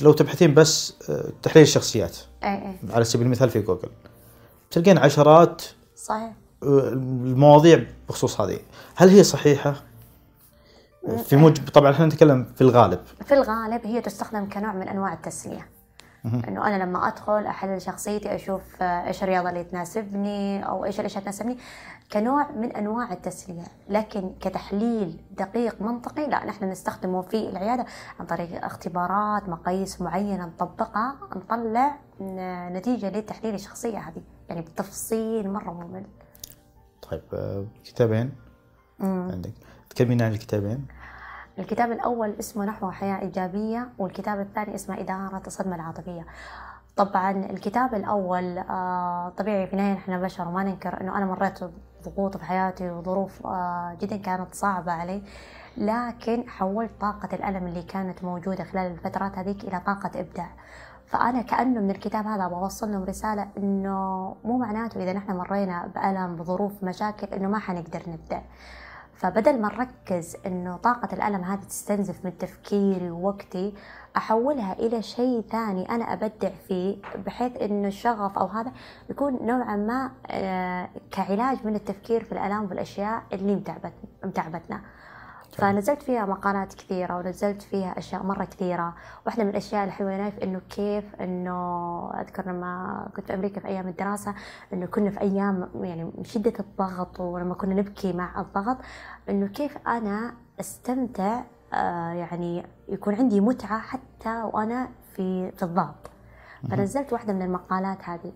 لو 0.00 0.12
تبحثين 0.12 0.54
بس 0.54 0.94
أه، 1.10 1.32
تحليل 1.42 1.62
الشخصيات. 1.62 2.16
إيه 2.44 2.48
إيه. 2.48 2.76
على 2.90 3.04
سبيل 3.04 3.26
المثال 3.26 3.50
في 3.50 3.60
جوجل. 3.60 3.88
تلقين 4.70 4.98
عشرات 4.98 5.62
صحيح. 5.96 6.32
أه، 6.62 6.88
المواضيع 6.88 7.84
بخصوص 8.08 8.40
هذه. 8.40 8.58
هل 8.94 9.08
هي 9.08 9.24
صحيحة؟ 9.24 9.82
في 11.24 11.36
موجب 11.36 11.68
طبعا 11.68 11.92
إحنا 11.92 12.06
نتكلم 12.06 12.46
في 12.54 12.60
الغالب. 12.60 12.98
في 13.26 13.34
الغالب 13.34 13.86
هي 13.86 14.00
تستخدم 14.00 14.48
كنوع 14.48 14.72
من 14.72 14.88
أنواع 14.88 15.12
التسلية. 15.12 15.71
إنه 16.24 16.66
أنا 16.66 16.82
لما 16.82 17.08
أدخل 17.08 17.46
أحلل 17.46 17.82
شخصيتي 17.82 18.34
أشوف 18.34 18.82
آه، 18.82 19.06
إيش 19.06 19.22
الرياضة 19.22 19.48
اللي 19.48 19.64
تناسبني 19.64 20.68
أو 20.68 20.84
إيش 20.84 21.00
الأشياء 21.00 21.22
تناسبني 21.22 21.58
كنوع 22.12 22.50
من 22.50 22.76
أنواع 22.76 23.12
التسلية. 23.12 23.62
لكن 23.88 24.32
كتحليل 24.40 25.20
دقيق 25.30 25.82
منطقي 25.82 26.26
لا 26.26 26.44
نحن 26.44 26.64
نستخدمه 26.64 27.22
في 27.22 27.48
العيادة 27.48 27.86
عن 28.20 28.26
طريق 28.26 28.64
اختبارات 28.64 29.48
مقاييس 29.48 30.00
معينة 30.00 30.46
نطبقها 30.46 31.16
نطلع 31.36 31.96
نتيجة 32.70 33.10
لتحليل 33.10 33.54
الشخصية 33.54 33.98
هذه. 33.98 34.22
يعني 34.48 34.60
بالتفصيل 34.60 35.50
مرة 35.50 35.70
ممل. 35.70 36.04
طيب 37.10 37.22
آه، 37.34 37.64
كتابين؟ 37.84 38.32
عندك. 39.00 39.52
تكلمين 39.90 40.22
عن 40.22 40.32
الكتابين؟ 40.32 40.86
الكتاب 41.58 41.92
الأول 41.92 42.34
اسمه 42.38 42.64
نحو 42.64 42.90
حياة 42.90 43.20
إيجابية 43.20 43.88
والكتاب 43.98 44.40
الثاني 44.40 44.74
اسمه 44.74 45.00
إدارة 45.00 45.42
الصدمة 45.46 45.76
العاطفية. 45.76 46.26
طبعا 46.96 47.30
الكتاب 47.30 47.94
الأول 47.94 48.58
آه، 48.58 49.32
طبيعي 49.36 49.66
في 49.66 49.72
النهاية 49.72 49.94
نحن 49.94 50.20
بشر 50.20 50.48
وما 50.48 50.62
ننكر 50.64 51.00
إنه 51.00 51.18
أنا 51.18 51.24
مريت 51.24 51.58
ضغوط 52.04 52.36
في 52.36 52.44
حياتي 52.44 52.90
وظروف 52.90 53.46
آه، 53.46 53.96
جدا 54.00 54.16
كانت 54.16 54.54
صعبة 54.54 54.92
علي. 54.92 55.22
لكن 55.76 56.48
حولت 56.48 56.90
طاقة 57.00 57.28
الألم 57.32 57.66
اللي 57.66 57.82
كانت 57.82 58.24
موجودة 58.24 58.64
خلال 58.64 58.92
الفترات 58.92 59.38
هذيك 59.38 59.64
إلى 59.64 59.80
طاقة 59.80 60.20
إبداع. 60.20 60.50
فأنا 61.06 61.42
كأنه 61.42 61.80
من 61.80 61.90
الكتاب 61.90 62.26
هذا 62.26 62.48
بوصل 62.48 62.92
لهم 62.92 63.04
رسالة 63.04 63.48
إنه 63.58 64.36
مو 64.44 64.58
معناته 64.58 65.02
إذا 65.02 65.12
نحن 65.12 65.32
مرينا 65.32 65.86
بألم 65.94 66.36
بظروف 66.36 66.84
مشاكل 66.84 67.26
إنه 67.26 67.48
ما 67.48 67.58
حنقدر 67.58 68.02
نبدع 68.08 68.40
فبدل 69.22 69.60
ما 69.60 69.68
نركز 69.68 70.36
إنه 70.46 70.76
طاقة 70.76 71.08
الألم 71.12 71.44
هذه 71.44 71.60
تستنزف 71.60 72.24
من 72.24 72.38
تفكيري 72.38 73.10
ووقتي 73.10 73.74
أحولها 74.16 74.72
إلى 74.72 75.02
شيء 75.02 75.40
ثاني 75.40 75.90
أنا 75.90 76.12
أبدع 76.12 76.50
فيه 76.68 76.96
بحيث 77.26 77.62
إنه 77.62 77.88
الشغف 77.88 78.38
أو 78.38 78.46
هذا 78.46 78.72
يكون 79.10 79.46
نوعا 79.46 79.76
ما 79.76 80.10
آه، 80.30 80.88
كعلاج 81.10 81.66
من 81.66 81.74
التفكير 81.74 82.24
في 82.24 82.32
الآلام 82.32 82.64
والأشياء 82.64 83.22
اللي 83.32 83.62
متعبتنا. 84.24 84.80
فنزلت 85.52 86.02
فيها 86.02 86.26
مقالات 86.26 86.74
كثيرة 86.74 87.16
ونزلت 87.16 87.62
فيها 87.62 87.98
أشياء 87.98 88.22
مرة 88.22 88.44
كثيرة. 88.44 88.94
واحدة 89.26 89.44
من 89.44 89.50
الأشياء 89.50 89.84
الحلوة 89.84 90.30
في 90.30 90.44
إنه 90.44 90.60
كيف 90.70 91.14
إنه 91.14 92.10
أذكر 92.20 92.48
لما 92.48 93.08
كنت 93.16 93.26
في 93.26 93.34
أمريكا 93.34 93.60
في 93.60 93.68
أيام 93.68 93.88
الدراسة 93.88 94.34
إنه 94.72 94.86
كنا 94.86 95.10
في 95.10 95.20
أيام 95.20 95.68
يعني 95.80 96.04
من 96.04 96.24
شدة 96.24 96.52
الضغط 96.60 97.20
ولما 97.20 97.54
كنا 97.54 97.74
نبكي 97.74 98.12
مع 98.12 98.40
الضغط 98.40 98.76
إنه 99.28 99.46
كيف 99.46 99.78
أنا 99.88 100.34
أستمتع 100.60 101.42
آه 101.74 102.12
يعني 102.12 102.66
يكون 102.88 103.14
عندي 103.14 103.40
متعة 103.40 103.78
حتى 103.78 104.42
وأنا 104.42 104.88
في 105.16 105.52
في 105.52 105.62
الضغط. 105.62 106.10
فنزلت 106.70 107.12
واحدة 107.12 107.32
من 107.32 107.42
المقالات 107.42 107.98
هذه. 108.04 108.32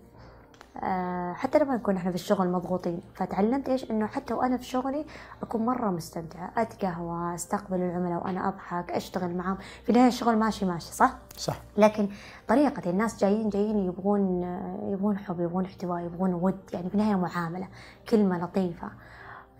حتى 1.33 1.59
لما 1.59 1.75
نكون 1.75 1.95
إحنا 1.97 2.09
في 2.11 2.15
الشغل 2.15 2.51
مضغوطين. 2.51 3.01
فتعلمت 3.15 3.69
إيش؟ 3.69 3.91
إنه 3.91 4.05
حتى 4.07 4.33
وأنا 4.33 4.57
في 4.57 4.63
شغلي 4.63 5.05
أكون 5.43 5.65
مرة 5.65 5.89
مستمتعة. 5.89 6.51
أتقهوى 6.57 7.35
أستقبل 7.35 7.77
العملاء 7.77 8.23
وأنا 8.23 8.47
أضحك 8.47 8.91
أشتغل 8.91 9.35
معاهم. 9.35 9.57
في 9.83 9.89
النهاية 9.89 10.07
الشغل 10.07 10.37
ماشي 10.37 10.65
ماشي 10.65 10.93
صح؟ 10.93 11.17
صح. 11.37 11.61
لكن 11.77 12.09
طريقة 12.47 12.89
الناس 12.89 13.21
جايين 13.21 13.49
جايين 13.49 13.77
يبغون 13.77 14.43
يبغون 14.83 15.17
حب 15.17 15.39
يبغون 15.39 15.65
احتواء 15.65 16.01
يبغون 16.01 16.33
ود 16.33 16.59
يعني 16.73 16.89
في 16.89 16.95
النهاية 16.95 17.15
معاملة 17.15 17.67
كلمة 18.09 18.37
لطيفة. 18.37 18.89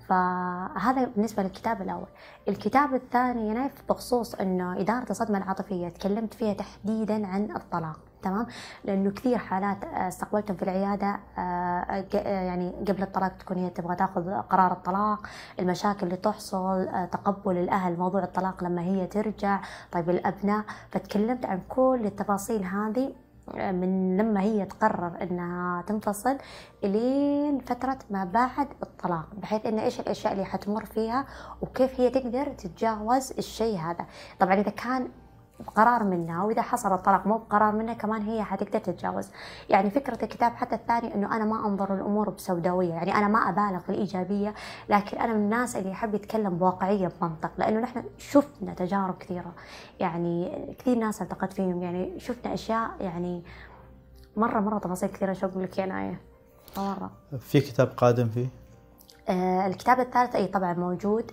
فهذا 0.07 1.05
بالنسبة 1.15 1.43
للكتاب 1.43 1.81
الأول. 1.81 2.07
الكتاب 2.47 2.93
الثاني 2.93 3.53
نايف 3.53 3.83
بخصوص 3.89 4.35
أنه 4.35 4.79
إدارة 4.79 5.05
الصدمة 5.09 5.37
العاطفية 5.37 5.89
تكلمت 5.89 6.33
فيها 6.33 6.53
تحديدا 6.53 7.27
عن 7.27 7.51
الطلاق. 7.55 7.99
تمام؟ 8.21 8.47
لأنه 8.83 9.11
كثير 9.11 9.37
حالات 9.37 9.83
آه، 9.85 10.07
استقبلتهم 10.07 10.57
في 10.57 10.63
العيادة 10.63 11.19
آه، 11.37 11.41
آه، 11.41 12.05
يعني 12.43 12.71
قبل 12.87 13.03
الطلاق 13.03 13.37
تكون 13.37 13.57
هي 13.57 13.69
تبغى 13.69 13.95
تاخذ 13.95 14.31
قرار 14.31 14.71
الطلاق 14.71 15.27
المشاكل 15.59 16.05
اللي 16.05 16.17
تحصل 16.17 16.87
تقبل 17.11 17.57
الأهل 17.57 17.97
موضوع 17.99 18.23
الطلاق 18.23 18.63
لما 18.63 18.81
هي 18.81 19.07
ترجع. 19.07 19.61
طيب 19.91 20.09
الأبناء 20.09 20.63
فتكلمت 20.91 21.45
عن 21.45 21.61
كل 21.69 22.01
التفاصيل 22.05 22.63
هذه 22.63 23.13
من 23.55 24.17
لما 24.17 24.41
هي 24.41 24.65
تقرر 24.65 25.21
إنها 25.21 25.81
تنفصل 25.81 26.37
إلين 26.83 27.59
فترة 27.59 27.97
ما 28.09 28.23
بعد 28.23 28.67
الطلاق 28.83 29.25
بحيث 29.33 29.65
إن 29.65 29.79
إيش 29.79 29.99
الأشياء 29.99 30.33
اللي 30.33 30.45
حتمر 30.45 30.85
فيها 30.85 31.25
وكيف 31.61 31.99
هي 31.99 32.09
تقدر 32.09 32.47
تتجاوز 32.47 33.31
الشيء 33.31 33.77
هذا. 33.77 34.05
طبعا 34.39 34.53
إذا 34.53 34.69
كان 34.69 35.09
بقرار 35.59 36.03
منها 36.03 36.43
وإذا 36.43 36.61
حصل 36.61 36.93
الطلاق 36.93 37.27
مو 37.27 37.37
بقرار 37.37 37.75
منها 37.75 37.93
كمان 37.93 38.21
هي 38.21 38.43
حتقدر 38.43 38.79
تتجاوز. 38.79 39.29
يعني 39.69 39.89
فكرة 39.89 40.23
الكتاب 40.23 40.51
حتى 40.51 40.75
الثاني 40.75 41.15
إنه 41.15 41.35
أنا 41.35 41.45
ما 41.45 41.65
أنظر 41.67 41.93
الأمور 41.93 42.29
بسوداوية 42.29 42.93
يعني 42.93 43.15
أنا 43.15 43.27
ما 43.27 43.39
أبالغ 43.39 43.79
في 43.79 43.89
الإيجابية 43.89 44.53
لكن 44.89 45.17
أنا 45.17 45.33
من 45.33 45.39
الناس 45.39 45.75
اللي 45.75 45.89
يحب 45.91 46.15
يتكلم 46.15 46.57
بواقعية 46.57 47.11
بمنطق 47.21 47.51
لأنه 47.57 47.79
نحن 47.79 48.03
شفنا 48.17 48.73
تجارب 48.73 49.17
كثيرة. 49.17 49.51
يعني 49.99 50.75
كثير 50.79 50.97
ناس 50.97 51.21
التقت 51.21 51.53
فيهم 51.53 51.83
يعني 51.83 52.19
شفنا 52.19 52.53
أشياء 52.53 52.89
يعني 52.99 53.43
مرة 54.37 54.59
مرة 54.59 54.79
تفاصيل 54.79 55.09
كثيرة 55.09 55.33
شو 55.33 55.47
أقول 55.47 55.63
لك 55.63 55.77
يا 55.77 55.85
ناية؟ 55.85 56.21
مرة. 56.77 57.11
في 57.39 57.59
كتاب 57.61 57.87
قادم 57.87 58.29
فيه؟ 58.29 58.47
آه 59.29 59.67
الكتاب 59.67 59.99
الثالث 59.99 60.35
أي 60.35 60.47
طبعا 60.47 60.73
موجود. 60.73 61.31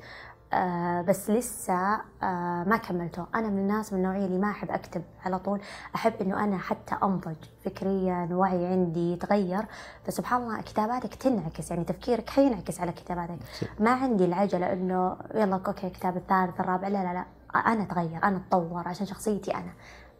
آه 0.54 1.02
بس 1.02 1.30
لسه 1.30 1.94
آه 2.22 2.64
ما 2.64 2.76
كملته. 2.76 3.26
أنا 3.34 3.48
من 3.48 3.58
الناس 3.58 3.92
من 3.92 3.98
النوعية 3.98 4.26
اللي 4.26 4.38
ما 4.38 4.50
أحب 4.50 4.70
أكتب 4.70 5.02
على 5.24 5.38
طول. 5.38 5.60
أحب 5.94 6.12
إنه 6.20 6.44
أنا 6.44 6.58
حتى 6.58 6.96
أنضج 7.02 7.36
فكريا 7.64 8.28
وعي 8.32 8.66
عندي 8.66 9.12
يتغير. 9.12 9.66
فسبحان 10.04 10.42
الله 10.42 10.60
كتاباتك 10.62 11.14
تنعكس. 11.14 11.70
يعني 11.70 11.84
تفكيرك 11.84 12.30
حينعكس 12.30 12.80
على 12.80 12.92
كتاباتك. 12.92 13.38
ما 13.80 13.90
عندي 13.90 14.24
العجلة 14.24 14.72
إنه 14.72 15.16
يلا 15.34 15.60
أوكي 15.66 15.86
الكتاب 15.86 16.16
الثالث 16.16 16.60
الرابع. 16.60 16.88
لا 16.88 17.04
لا 17.04 17.12
لا. 17.12 17.24
أنا 17.72 17.82
أتغير 17.82 18.24
أنا 18.24 18.36
أتطور 18.36 18.88
عشان 18.88 19.06
شخصيتي 19.06 19.54
أنا. 19.54 19.72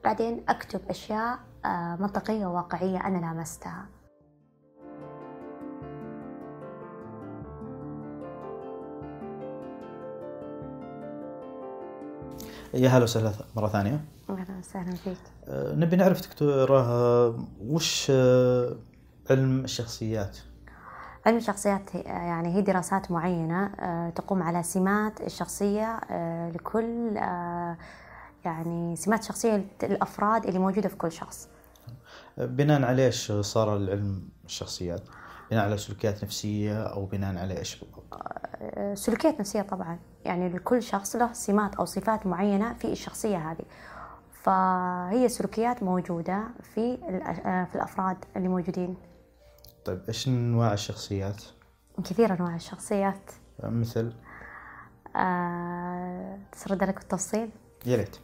بعدين 0.04 0.44
أكتب 0.48 0.80
أشياء 0.90 1.38
آه 1.64 1.96
منطقية 2.00 2.46
وواقعية 2.46 3.06
أنا 3.06 3.18
لامستها. 3.18 3.86
يا 12.74 12.88
هلا 12.88 13.04
وسهلا 13.04 13.32
مرة 13.56 13.68
ثانية. 13.68 14.04
أهلا 14.30 14.58
وسهلا 14.58 14.94
فيك. 14.94 15.18
أه 15.48 15.74
نبي 15.74 15.96
نعرف 15.96 16.20
دكتورة 16.20 16.80
أه 16.80 17.44
وش 17.60 18.06
أه 18.10 18.76
علم 19.30 19.64
الشخصيات؟ 19.64 20.38
علم 21.26 21.36
الشخصيات 21.36 21.94
يعني 21.94 22.54
هي 22.54 22.62
دراسات 22.62 23.10
معينة 23.10 23.66
أه 23.66 24.10
تقوم 24.10 24.42
على 24.42 24.62
سمات 24.62 25.20
الشخصية 25.20 26.00
لكل 26.54 27.16
يعني 28.44 28.96
سمات 28.96 29.22
شخصية 29.22 29.66
الأفراد 29.82 30.46
اللي 30.46 30.58
موجودة 30.58 30.88
في 30.88 30.96
كل 30.96 31.12
شخص. 31.12 31.48
بناء 32.38 32.82
على 32.82 33.06
إيش 33.06 33.32
صار 33.32 33.76
العلم 33.76 34.28
الشخصيات؟ 34.44 35.02
بناء 35.50 35.64
على 35.64 35.78
سلوكيات 35.78 36.24
نفسية 36.24 36.82
أو 36.82 37.06
بناء 37.06 37.36
على 37.38 37.58
إيش؟ 37.58 37.84
سلوكيات 38.94 39.40
نفسية 39.40 39.62
طبعا. 39.62 39.98
يعني 40.24 40.48
لكل 40.48 40.82
شخص 40.82 41.16
له 41.16 41.32
سمات 41.32 41.74
أو 41.74 41.84
صفات 41.84 42.26
معينة 42.26 42.74
في 42.74 42.92
الشخصية 42.92 43.50
هذه 43.50 43.64
فهي 44.32 45.28
سلوكيات 45.28 45.82
موجودة 45.82 46.44
في 46.62 46.98
أه، 47.02 47.64
في 47.64 47.74
الأفراد 47.74 48.16
اللي 48.36 48.48
موجودين 48.48 48.96
طيب 49.84 50.00
إيش 50.08 50.28
انواع 50.28 50.72
الشخصيات؟ 50.72 51.42
كثير 52.04 52.32
أنواع 52.32 52.54
الشخصيات 52.54 53.30
مثل 53.62 54.12
أه... 55.16 56.38
تسرد 56.52 56.84
لك 56.84 56.94
بالتفصيل؟ 56.94 57.50
يا 57.86 57.96
ريت. 57.96 58.16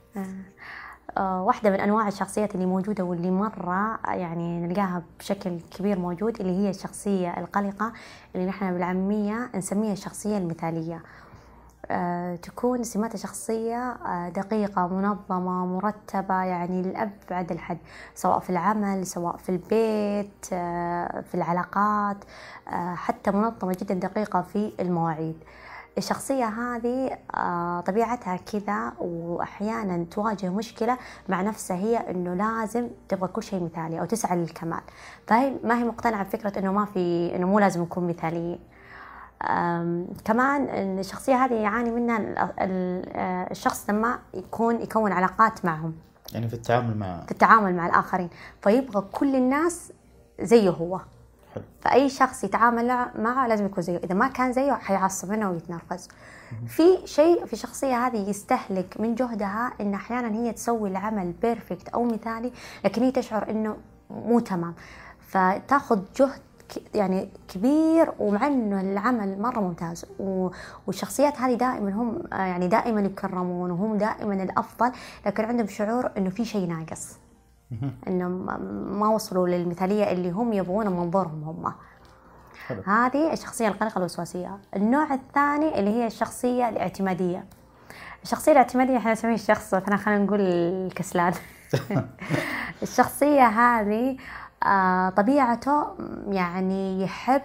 آه، 1.19 1.43
واحدة 1.43 1.71
من 1.71 1.81
أنواع 1.81 2.09
الشخصيات 2.09 2.55
اللي 2.55 2.67
موجودة 2.67 3.05
واللي 3.05 3.31
مرة 3.31 3.99
يعني 4.07 4.61
نلقاها 4.61 5.03
بشكل 5.19 5.61
كبير 5.61 5.99
موجود 5.99 6.41
اللي 6.41 6.53
هي 6.53 6.71
الشخصية 6.71 7.39
القلقة 7.41 7.93
اللي 8.35 8.47
نحن 8.47 8.73
بالعامية 8.73 9.51
نسميها 9.55 9.93
الشخصية 9.93 10.39
المثالية 10.39 10.95
أه 10.97 11.20
تكون 12.43 12.85
سمات 12.85 13.15
الشخصية 13.15 13.91
أه 13.93 14.29
دقيقة 14.29 14.87
منظمة 14.89 15.67
مرتبة 15.67 16.43
يعني 16.43 16.83
لأبعد 16.83 17.53
الحد 17.53 17.79
سواء 18.15 18.39
في 18.39 18.51
العمل 18.51 19.07
سواء 19.07 19.37
في 19.37 19.49
البيت 19.49 20.47
أه 20.53 21.21
في 21.21 21.35
العلاقات 21.35 22.17
آه، 22.69 22.95
حتى 22.95 23.31
منظمة 23.31 23.77
جدا 23.81 23.95
دقيقة 23.95 24.43
في 24.43 24.73
المواعيد. 24.81 25.37
الشخصية 25.99 26.45
هذه 26.45 27.19
آه، 27.35 27.81
طبيعتها 27.81 28.37
كذا 28.37 28.93
وأحيانا 28.99 30.05
تواجه 30.11 30.49
مشكلة 30.49 30.99
مع 31.29 31.43
نفسها 31.43 31.77
هي 31.77 31.97
إنه 32.11 32.35
لازم 32.35 32.89
تبغى 33.09 33.29
كل 33.29 33.43
شيء 33.43 33.65
مثالي 33.65 34.01
أو 34.01 34.05
تسعى 34.05 34.37
للكمال. 34.37 34.81
فهي 35.27 35.55
ما 35.65 35.79
هي 35.79 35.85
مقتنعة 35.85 36.25
بفكرة 36.25 36.59
إنه 36.59 36.73
ما 36.73 36.85
في 36.85 37.33
إنه 37.37 37.47
مو 37.47 37.59
لازم 37.59 37.83
نكون 37.83 38.09
مثاليين. 38.09 38.59
كمان 40.25 40.69
الشخصية 40.99 41.45
هذه 41.45 41.55
يعاني 41.55 41.91
منها 41.91 42.19
آه، 42.59 43.51
الشخص 43.51 43.91
لما 43.91 44.19
يكون 44.35 44.81
يكون 44.81 45.13
علاقات 45.13 45.65
معهم. 45.65 45.95
يعني 46.33 46.49
في 46.49 46.55
التعامل 46.55 46.97
مع 46.97 47.25
في 47.25 47.31
التعامل 47.31 47.75
مع 47.75 47.87
الآخرين. 47.87 48.31
فيبغى 48.63 49.09
كل 49.13 49.37
الناس 49.37 49.93
زيه 50.41 50.71
هو. 50.71 51.01
فأي 51.81 52.09
شخص 52.09 52.45
يتعامل 52.45 52.87
معه 53.19 53.47
لازم 53.47 53.67
يكون 53.67 53.83
زيه. 53.83 53.97
إذا 53.97 54.15
ما 54.15 54.29
كان 54.29 54.53
زيه 54.53 54.73
حيعصب 54.73 55.31
منه 55.31 55.51
ويتنرفز 55.51 56.09
في 56.67 57.07
شيء 57.07 57.47
في 57.47 57.53
الشخصية 57.53 58.07
هذه 58.07 58.29
يستهلك 58.31 59.01
من 59.01 59.15
جهدها 59.15 59.73
إن 59.81 59.95
أحيانا 59.95 60.29
هي 60.29 60.53
تسوي 60.53 60.89
العمل 60.89 61.33
perfect 61.33 61.89
أو 61.89 62.05
مثالي 62.05 62.53
لكن 62.85 63.03
هي 63.03 63.11
تشعر 63.11 63.51
إنه 63.51 63.77
مو 64.11 64.41
تمام. 64.41 64.75
فتاخذ 65.21 66.01
جهد 66.17 66.41
يعني 66.95 67.29
كبير 67.49 68.13
ومع 68.19 68.47
إنه 68.47 68.81
العمل 68.81 69.43
مرة 69.43 69.61
ممتاز. 69.61 70.05
والشخصيات 70.87 71.41
هذه 71.41 71.55
دائما 71.55 71.91
هم 71.91 72.23
يعني 72.33 72.69
دائما 72.69 73.01
يكرمون 73.01 73.71
وهم 73.71 73.97
دائما 73.97 74.43
الأفضل 74.43 74.93
لكن 75.27 75.45
عندهم 75.45 75.67
شعور 75.67 76.11
إنه 76.19 76.31
في 76.31 76.45
شيء 76.45 76.67
ناقص. 76.69 77.19
إنه 78.09 78.29
ما 78.99 79.09
وصلوا 79.09 79.49
للمثالية 79.49 80.13
اللي 80.13 80.31
هم 80.31 80.53
يبغون 80.53 80.89
منظورهم 80.89 81.45
هم. 81.45 81.73
هذه 82.87 83.33
الشخصية 83.33 83.69
القلقة 83.69 83.99
الوسواسية. 83.99 84.59
النوع 84.77 85.15
الثاني 85.15 85.79
اللي 85.79 85.91
هي 85.91 86.07
الشخصية 86.07 86.69
الاعتمادية. 86.69 87.45
الشخصية 88.23 88.53
الاعتمادية 88.53 88.97
إحنا 88.97 89.13
نسميه 89.13 89.35
الشخص 89.35 89.75
مثلا 89.75 89.97
خلينا 89.97 90.25
نقول 90.25 90.41
الكسلان. 90.41 91.33
الشخصية 92.83 93.47
هذه 93.47 94.17
طبيعته 95.17 95.87
يعني 96.29 97.03
يحب 97.03 97.43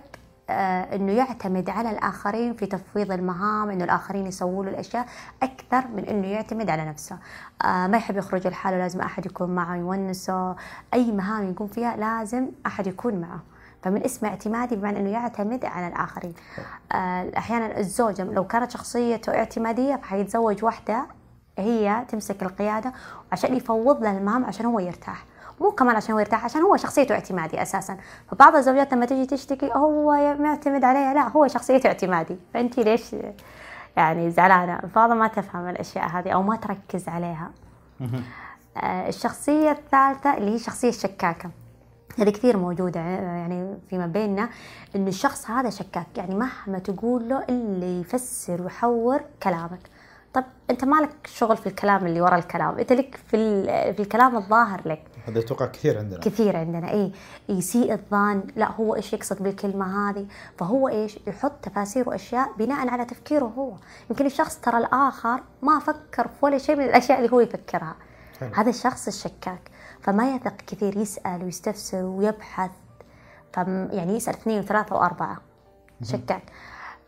آه، 0.50 0.95
إنه 0.95 1.12
يعتمد 1.12 1.69
على 1.69 1.91
الآخرين 1.91 2.53
في 2.53 2.65
تفويض 2.65 3.12
المهام 3.12 3.69
إنه 3.69 3.84
الآخرين 3.84 4.27
يسووا 4.27 4.65
له 4.65 4.72
الأشياء 4.72 5.05
أكثر 5.43 5.88
من 5.88 6.05
إنه 6.05 6.27
يعتمد 6.27 6.69
على 6.69 6.86
نفسه. 6.86 7.17
آه، 7.63 7.88
ما 7.88 7.98
يحب 7.98 8.17
يخرج 8.17 8.48
لحاله 8.48 8.77
لازم 8.77 9.01
أحد 9.01 9.25
يكون 9.25 9.55
معه 9.55 9.75
يونسه. 9.75 10.55
أي 10.93 11.12
مهام 11.12 11.50
يقوم 11.51 11.67
فيها 11.67 11.95
لازم 11.98 12.48
أحد 12.65 12.88
يكون 12.88 13.15
معه. 13.15 13.39
فمن 13.84 14.03
اسم 14.03 14.25
اعتمادي 14.25 14.75
بمعنى 14.75 15.00
إنه 15.00 15.10
يعتمد 15.10 15.65
على 15.65 15.88
الآخرين. 15.88 16.34
أحيانا 17.38 17.79
الزوجة 17.79 18.24
لو 18.24 18.48
كانت 18.48 18.72
شخصيته 18.72 19.36
اعتمادية 19.36 19.95
فحيتزوج 19.95 20.63
واحدة 20.63 21.05
هي 21.57 22.05
تمسك 22.07 22.43
القيادة 22.43 22.93
عشان 23.31 23.55
يفوض 23.55 24.03
لها 24.03 24.17
المهام 24.17 24.45
عشان 24.45 24.65
هو 24.65 24.79
يرتاح. 24.79 25.25
مو 25.62 25.71
كمان 25.71 25.95
عشان 25.95 26.13
هو 26.13 26.19
يرتاح 26.19 26.45
عشان 26.45 26.62
هو 26.62 26.77
شخصيته 26.77 27.15
اعتمادي 27.15 27.62
أساسا. 27.62 27.97
فبعض 28.31 28.55
الزوجات 28.55 28.93
لما 28.93 29.05
تجي 29.05 29.25
تشتكي 29.25 29.71
هو 29.74 30.35
معتمد 30.39 30.83
عليها. 30.83 31.13
لا 31.13 31.27
هو 31.29 31.47
شخصيته 31.47 31.88
اعتمادي. 31.88 32.38
فانت 32.53 32.79
ليش 32.79 33.15
يعني 33.97 34.31
زعلانة؟ 34.31 34.79
فهذا 34.95 35.13
ما 35.13 35.27
تفهم 35.27 35.69
الأشياء 35.69 36.09
هذه 36.09 36.29
أو 36.29 36.43
ما 36.43 36.55
تركز 36.55 37.09
عليها. 37.09 37.51
آه، 38.77 39.09
الشخصية 39.09 39.71
الثالثة 39.71 40.38
اللي 40.38 40.51
هي 40.51 40.55
الشخصيه 40.55 40.89
الشكاكه 40.89 41.50
هذه 42.19 42.29
كثير 42.29 42.57
موجودة 42.57 43.00
يعني 43.00 43.77
فيما 43.89 44.05
بيننا 44.07 44.50
إنه 44.95 45.07
الشخص 45.07 45.50
هذا 45.50 45.69
شكاك. 45.69 46.07
يعني 46.17 46.35
مهما 46.35 46.79
تقول 46.79 47.29
له 47.29 47.43
اللي 47.50 48.00
يفسر 48.01 48.62
ويحور 48.62 49.21
كلامك. 49.43 49.89
طب 50.33 50.43
أنت 50.69 50.85
مالك 50.85 51.27
شغل 51.27 51.57
في 51.57 51.67
الكلام 51.67 52.05
اللي 52.05 52.21
ورا 52.21 52.35
الكلام؟ 52.38 52.77
أنت 52.79 52.93
لك 52.93 53.19
في, 53.27 53.63
في 53.93 54.00
الكلام 54.00 54.35
الظاهر 54.35 54.81
لك. 54.85 55.03
هذا 55.27 55.39
أتوقع 55.39 55.65
كثير 55.65 55.98
عندنا. 55.98 56.20
كثير 56.20 56.58
عندنا. 56.58 56.91
اي 56.91 57.12
يسيء 57.50 57.94
الظن. 57.94 58.44
لا 58.55 58.72
هو 58.72 58.96
إيش 58.96 59.13
يقصد 59.13 59.44
بالكلمة 59.44 60.10
هذه؟ 60.10 60.25
فهو 60.58 60.88
إيش؟ 60.88 61.20
يحط 61.27 61.51
تفاسير 61.62 62.10
وأشياء 62.10 62.51
بناء 62.58 62.89
على 62.89 63.05
تفكيره 63.05 63.46
هو. 63.46 63.74
يمكن 64.10 64.25
الشخص 64.25 64.60
ترى 64.60 64.77
الآخر 64.77 65.39
ما 65.62 65.79
فكر 65.79 66.27
في 66.27 66.46
ولا 66.46 66.58
شيء 66.58 66.75
من 66.75 66.86
الأشياء 66.86 67.20
اللي 67.20 67.32
هو 67.34 67.39
يفكرها. 67.39 67.96
حلو. 68.39 68.53
هذا 68.55 68.70
الشخص 68.70 69.08
الشكاك. 69.08 69.72
فما 70.01 70.36
يثق 70.36 70.55
كثير 70.67 70.98
يسأل 70.98 71.44
ويستفسر 71.44 72.03
ويبحث. 72.03 72.72
يعني 73.91 74.15
يسأل 74.15 74.34
اثنين 74.34 74.60
وثلاثة 74.60 74.96
وأربعة. 74.96 75.41
شكاك. 76.03 76.44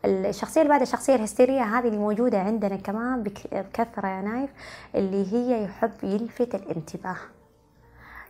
الشخصية 0.06 0.62
اللي 0.62 0.70
بعد 0.70 0.82
الشخصيه 0.82 1.16
الهستيرية 1.16 1.64
هذه 1.64 1.88
اللي 1.88 1.98
موجودة 1.98 2.40
عندنا 2.40 2.76
كمان 2.76 3.24
بكثرة 3.24 4.08
يا 4.08 4.22
نايف 4.22 4.50
اللي 4.96 5.34
هي 5.34 5.64
يحب 5.64 5.92
يلفت 6.04 6.56
الانتباه. 6.56 7.18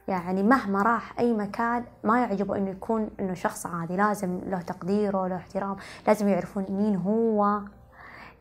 يعني 0.08 0.44
مهما 0.44 0.82
راح 0.82 1.20
أي 1.20 1.34
مكان 1.34 1.84
ما 2.04 2.20
يعجبه 2.22 2.58
إنه 2.58 2.70
يكون 2.70 3.10
إنه 3.20 3.34
شخص 3.34 3.66
عادي. 3.66 3.98
لازم 3.98 4.40
له 4.46 4.62
تقديره 4.62 5.28
له 5.28 5.36
احترام. 5.36 5.76
لازم 6.08 6.28
يعرفون 6.28 6.66
مين 6.70 6.96
هو. 6.96 7.60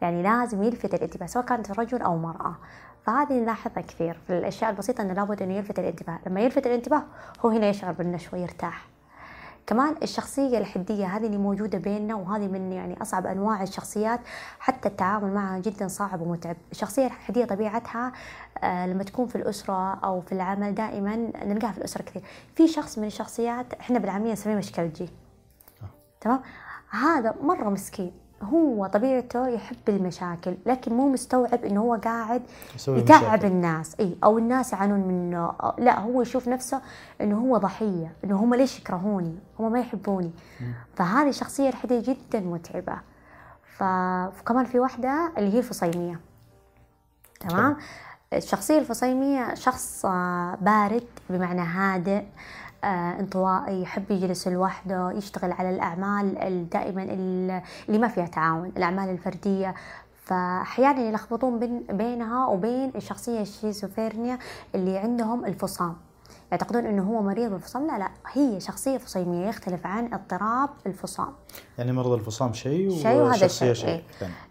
يعني 0.00 0.22
لازم 0.22 0.62
يلفت 0.62 0.94
الانتباه 0.94 1.26
سواء 1.26 1.44
كانت 1.44 1.78
رجل 1.78 2.02
أو 2.02 2.16
مرأة. 2.16 2.56
فهذه 3.02 3.32
نلاحظها 3.32 3.80
كثير 3.80 4.18
في 4.26 4.38
الأشياء 4.38 4.70
البسيطة 4.70 5.02
إنه 5.02 5.12
لابد 5.12 5.42
إنه 5.42 5.54
يلفت 5.54 5.78
الانتباه. 5.78 6.18
لما 6.26 6.40
يلفت 6.40 6.66
الانتباه 6.66 7.02
هو 7.44 7.48
هنا 7.50 7.66
يشعر 7.66 7.92
بالنشوة 7.92 8.38
يرتاح. 8.38 8.95
كمان 9.66 9.94
الشخصية 10.02 10.58
الحدية 10.58 11.06
هذه 11.06 11.26
اللي 11.26 11.38
موجودة 11.38 11.78
بيننا 11.78 12.14
وهذه 12.14 12.48
من 12.48 12.72
يعني 12.72 13.02
أصعب 13.02 13.26
أنواع 13.26 13.62
الشخصيات 13.62 14.20
حتى 14.58 14.88
التعامل 14.88 15.34
معها 15.34 15.58
جدا 15.58 15.88
صعب 15.88 16.20
ومتعب. 16.20 16.56
الشخصية 16.72 17.06
الحدية 17.06 17.44
طبيعتها 17.44 18.12
آه 18.62 18.86
لما 18.86 19.04
تكون 19.04 19.26
في 19.26 19.36
الأسرة 19.36 19.94
أو 19.94 20.20
في 20.20 20.32
العمل 20.32 20.74
دائما 20.74 21.16
نلقاها 21.44 21.72
في 21.72 21.78
الأسرة 21.78 22.02
كثير. 22.02 22.22
في 22.54 22.68
شخص 22.68 22.98
من 22.98 23.06
الشخصيات 23.06 23.74
إحنا 23.74 23.98
بالعامية 23.98 24.32
نسميه 24.32 24.56
مشكلجي. 24.56 25.08
تمام؟ 26.20 26.40
هذا 26.90 27.34
مرة 27.42 27.68
مسكين. 27.68 28.12
هو 28.42 28.86
طبيعته 28.86 29.48
يحب 29.48 29.88
المشاكل 29.88 30.54
لكن 30.66 30.92
مو 30.92 31.08
مستوعب 31.08 31.64
إنه 31.64 31.80
هو 31.80 31.94
قاعد 31.94 32.42
يتعب 32.88 33.44
الناس. 33.44 33.96
إي 34.00 34.16
أو 34.24 34.38
الناس 34.38 34.72
يعانون 34.72 35.00
منه. 35.00 35.52
لا 35.78 36.00
هو 36.00 36.22
يشوف 36.22 36.48
نفسه 36.48 36.80
إنه 37.20 37.38
هو 37.38 37.56
ضحية 37.56 38.12
إنه 38.24 38.36
هم 38.36 38.54
ليش 38.54 38.78
يكرهوني؟ 38.78 39.34
هم 39.58 39.72
ما 39.72 39.80
يحبوني. 39.80 40.30
فهذه 40.94 41.28
الشخصيه 41.28 41.68
الحديه 41.68 42.02
جدا 42.02 42.40
متعبة. 42.40 42.96
فكمان 43.76 44.64
في 44.64 44.78
واحدة 44.78 45.32
اللي 45.38 45.54
هي 45.54 45.58
الفصيمية. 45.58 46.20
تمام؟ 47.40 47.76
الشخصية 48.32 48.78
الفصيمية 48.78 49.54
شخص 49.54 50.06
بارد 50.60 51.06
بمعنى 51.30 51.60
هادئ. 51.60 52.12
آه، 52.18 52.24
انطوائي 52.86 53.82
يحب 53.82 54.10
يجلس 54.10 54.48
لوحده 54.48 55.10
يشتغل 55.12 55.52
على 55.52 55.70
الأعمال 55.70 56.68
دائما 56.68 57.02
اللي 57.02 57.98
ما 57.98 58.08
فيها 58.08 58.26
تعاون 58.26 58.72
الأعمال 58.76 59.08
الفردية. 59.08 59.74
فأحيانا 60.24 61.00
يلخبطون 61.00 61.80
بينها 61.90 62.46
وبين 62.46 62.92
الشخصية 62.96 63.40
الشيزوفرينيا 63.40 64.38
اللي 64.74 64.98
عندهم 64.98 65.44
الفصام. 65.44 65.96
يعتقدون 66.52 66.86
إنه 66.86 67.02
هو 67.02 67.22
مريض 67.22 67.50
بالفصام 67.50 67.86
لا 67.86 67.98
لا 67.98 68.08
هي 68.32 68.60
شخصية 68.60 68.98
فصيميه 68.98 69.48
يختلف 69.48 69.86
عن 69.86 70.14
اضطراب 70.14 70.70
الفصام. 70.86 71.32
يعني 71.78 71.92
مرض 71.92 72.12
الفصام 72.12 72.52
شيء 72.52 72.90
شيء 72.90 73.16
وهذا 73.16 73.46
شيء, 73.46 73.72
شيء. 73.72 73.88
إيه. 73.88 74.02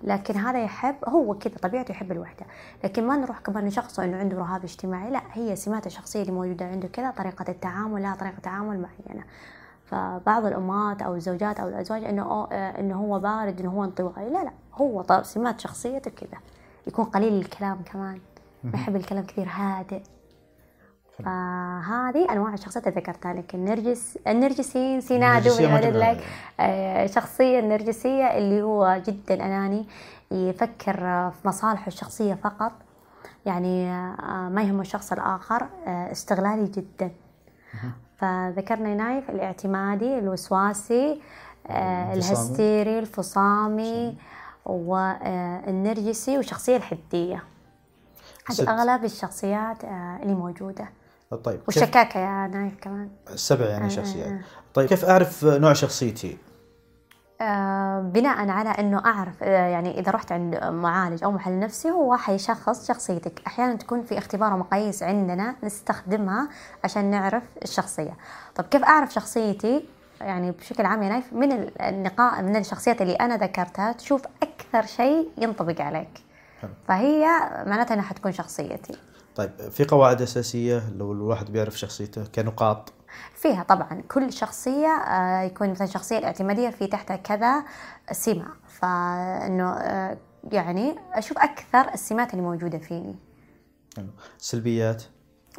لكن 0.03 0.37
هذا 0.37 0.63
يحب 0.63 0.95
هو 1.07 1.33
كذا 1.33 1.53
طبيعته 1.61 1.91
يحب 1.91 2.11
الوحدة. 2.11 2.45
لكن 2.83 3.07
ما 3.07 3.17
نروح 3.17 3.39
كمان 3.39 3.65
نشخصه 3.65 4.03
إنه 4.03 4.17
عنده 4.17 4.37
رهاب 4.37 4.63
اجتماعي 4.63 5.11
لا 5.11 5.21
هي 5.31 5.55
سمات 5.55 5.87
الشخصية 5.87 6.21
اللي 6.21 6.31
موجودة 6.31 6.65
عنده 6.65 6.87
كذا 6.87 7.11
طريقة 7.11 7.45
التعامل 7.49 8.01
لها 8.01 8.15
طريقة 8.15 8.39
تعامل 8.43 8.79
معينة. 8.79 9.23
فبعض 9.85 10.45
الأمهات 10.45 11.01
أو 11.01 11.15
الزوجات 11.15 11.59
أو 11.59 11.67
الأزواج 11.67 12.03
إنه 12.03 12.47
آه، 12.51 12.79
إنه 12.79 12.95
هو 12.95 13.19
بارد 13.19 13.59
إنه 13.59 13.69
هو 13.69 13.83
انطوائي 13.83 14.29
لا 14.29 14.43
لا 14.43 14.51
هو 14.73 15.21
سمات 15.23 15.59
شخصيته 15.59 16.11
كذا. 16.11 16.39
يكون 16.87 17.05
قليل 17.05 17.33
الكلام 17.33 17.81
كمان. 17.93 18.19
ما 18.63 18.71
يحب 18.73 18.95
الكلام 18.95 19.25
كثير 19.25 19.47
هادئ. 19.49 20.01
فهذه 21.23 22.31
أنواع 22.31 22.53
الشخصيات 22.53 22.87
اللي 22.87 22.99
ذكرتها 22.99 23.33
لك. 23.33 23.55
النرجس 23.55 24.19
النرجسيين 24.27 25.01
سينادو 25.01 25.49
لك 25.99 26.23
الشخصيه 26.59 27.57
آه، 27.57 27.59
النرجسية 27.59 28.37
اللي 28.37 28.61
هو 28.61 29.01
جدا 29.05 29.33
أناني 29.45 29.85
يفكر 30.31 30.95
في 31.31 31.47
مصالحه 31.47 31.87
الشخصية 31.87 32.33
فقط. 32.33 32.71
يعني 33.45 33.91
آه، 33.91 34.49
ما 34.49 34.61
يهمه 34.61 34.81
الشخص 34.81 35.11
الآخر. 35.11 35.67
آه، 35.87 36.11
استغلالي 36.11 36.67
جدا. 36.67 37.11
فذكرنا 38.17 38.95
نايف 38.95 39.29
الاعتمادي 39.29 40.19
الوسواسي 40.19 41.21
الهستيري 42.13 42.99
الفصامي 42.99 44.17
والنرجسي 44.65 46.37
والشخصيه 46.37 46.77
الحدية. 46.77 47.43
هذه 48.45 48.69
أغلب 48.69 49.05
الشخصيات 49.05 49.83
اللي 50.23 50.33
موجودة. 50.33 50.89
طيب 51.43 51.61
والشكاكة 51.67 52.19
يا 52.19 52.47
نايف 52.47 52.73
كمان. 52.81 53.09
سبع 53.35 53.65
يعني 53.65 53.85
آه 53.85 53.89
شخصيات. 53.89 54.27
آه 54.27 54.31
آه. 54.31 54.39
طيب 54.73 54.89
كيف 54.89 55.05
أعرف 55.05 55.45
نوع 55.45 55.73
شخصيتي؟ 55.73 56.37
آه 57.41 57.99
بناء 57.99 58.49
على 58.49 58.69
إنه 58.69 59.05
أعرف 59.05 59.43
آه 59.43 59.67
يعني 59.67 59.99
إذا 59.99 60.11
رحت 60.11 60.31
عند 60.31 60.63
معالج 60.63 61.23
أو 61.23 61.31
محل 61.31 61.59
نفسي 61.59 61.91
هو 61.91 62.15
حيشخص 62.15 62.87
شخصيتك. 62.87 63.41
أحيانا 63.47 63.75
تكون 63.75 64.03
في 64.03 64.17
اختبار 64.17 64.53
ومقاييس 64.53 65.03
عندنا 65.03 65.55
نستخدمها 65.63 66.49
عشان 66.83 67.05
نعرف 67.05 67.43
الشخصية. 67.63 68.17
طب 68.55 68.63
كيف 68.63 68.83
أعرف 68.83 69.13
شخصيتي؟ 69.13 69.85
يعني 70.21 70.51
بشكل 70.51 70.85
عام 70.85 71.03
يا 71.03 71.09
نايف 71.09 71.33
من 71.33 71.69
النقاط 71.81 72.39
من 72.39 72.55
الشخصيات 72.55 73.01
اللي 73.01 73.13
أنا 73.13 73.37
ذكرتها 73.37 73.91
تشوف 73.91 74.21
أكثر 74.43 74.85
شيء 74.85 75.29
ينطبق 75.37 75.81
عليك. 75.81 76.21
فهي 76.87 77.25
معناتها 77.65 77.93
إنها 77.93 78.05
حتكون 78.05 78.31
شخصيتي. 78.31 78.97
طيب 79.35 79.51
في 79.69 79.85
قواعد 79.85 80.21
أساسية 80.21 80.89
لو 80.89 81.11
الواحد 81.11 81.51
بيعرف 81.51 81.79
شخصيته 81.79 82.25
كنقاط؟ 82.35 82.93
فيها 83.35 83.63
طبعا. 83.63 84.01
كل 84.11 84.33
شخصية 84.33 84.87
آه، 84.87 85.41
يكون 85.41 85.69
مثلا 85.69 85.87
الشخصيه 85.87 86.17
الاعتمادية 86.17 86.69
في 86.69 86.87
تحتها 86.87 87.15
كذا 87.15 87.63
سمة. 88.11 88.47
فإنه 88.67 89.71
آه، 89.71 90.17
يعني 90.51 90.95
أشوف 91.13 91.37
أكثر 91.37 91.93
السمات 91.93 92.33
اللي 92.33 92.41
موجودة 92.41 92.77
فيني. 92.77 93.15
سلبيات 94.37 95.03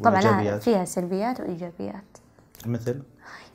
طبعا 0.02 0.58
فيها 0.58 0.84
سلبيات 0.84 1.40
وإيجابيات. 1.40 2.18
مثل؟ 2.66 3.02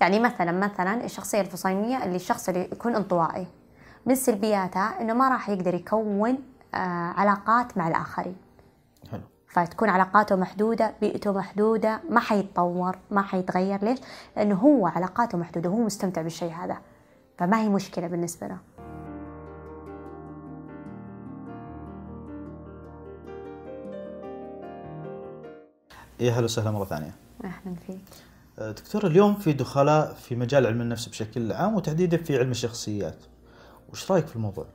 يعني 0.01 0.19
مثلا 0.19 0.51
مثلا 0.51 1.05
الشخصية 1.05 1.41
الفصيميه 1.41 2.03
اللي 2.03 2.15
الشخص 2.15 2.49
اللي 2.49 2.61
يكون 2.61 2.95
انطوائي. 2.95 3.47
من 4.05 4.15
سلبياتها 4.15 5.01
إنه 5.01 5.13
ما 5.13 5.29
راح 5.29 5.49
يقدر 5.49 5.73
يكون 5.73 6.37
آه 6.73 6.77
علاقات 7.17 7.77
مع 7.77 7.87
الآخرين. 7.87 8.35
حلو. 9.11 9.21
فتكون 9.51 9.89
علاقاته 9.89 10.35
محدودة 10.35 10.93
بيئته 11.01 11.31
محدودة 11.31 12.01
ما 12.09 12.19
حيتطور 12.19 12.97
ما 13.11 13.21
حيتغير. 13.21 13.83
ليش؟ 13.83 13.99
لأنه 14.37 14.55
هو 14.55 14.87
علاقاته 14.87 15.37
محدودة 15.37 15.69
هو 15.69 15.77
مستمتع 15.77 16.21
بالشيء 16.21 16.51
هذا. 16.51 16.77
فما 17.37 17.61
هي 17.61 17.69
مشكلة 17.69 18.07
بالنسبة 18.07 18.47
له. 18.47 18.57
يا 26.19 26.31
هلا 26.31 26.43
وسهلا 26.43 26.71
مرة 26.71 26.85
ثانية. 26.85 27.15
أهلا 27.43 27.75
فيك. 27.87 28.01
آه، 28.59 28.71
دكتور 28.71 29.07
اليوم 29.07 29.35
في 29.35 29.53
دخلاء 29.53 30.13
في 30.13 30.35
مجال 30.35 30.65
علم 30.65 30.81
النفس 30.81 31.07
بشكل 31.07 31.51
عام 31.51 31.75
وتحديدا 31.75 32.17
في 32.17 32.37
علم 32.37 32.51
الشخصيات. 32.51 33.17
وش 33.91 34.11
رأيك 34.11 34.27
في 34.27 34.35
الموضوع؟ 34.35 34.65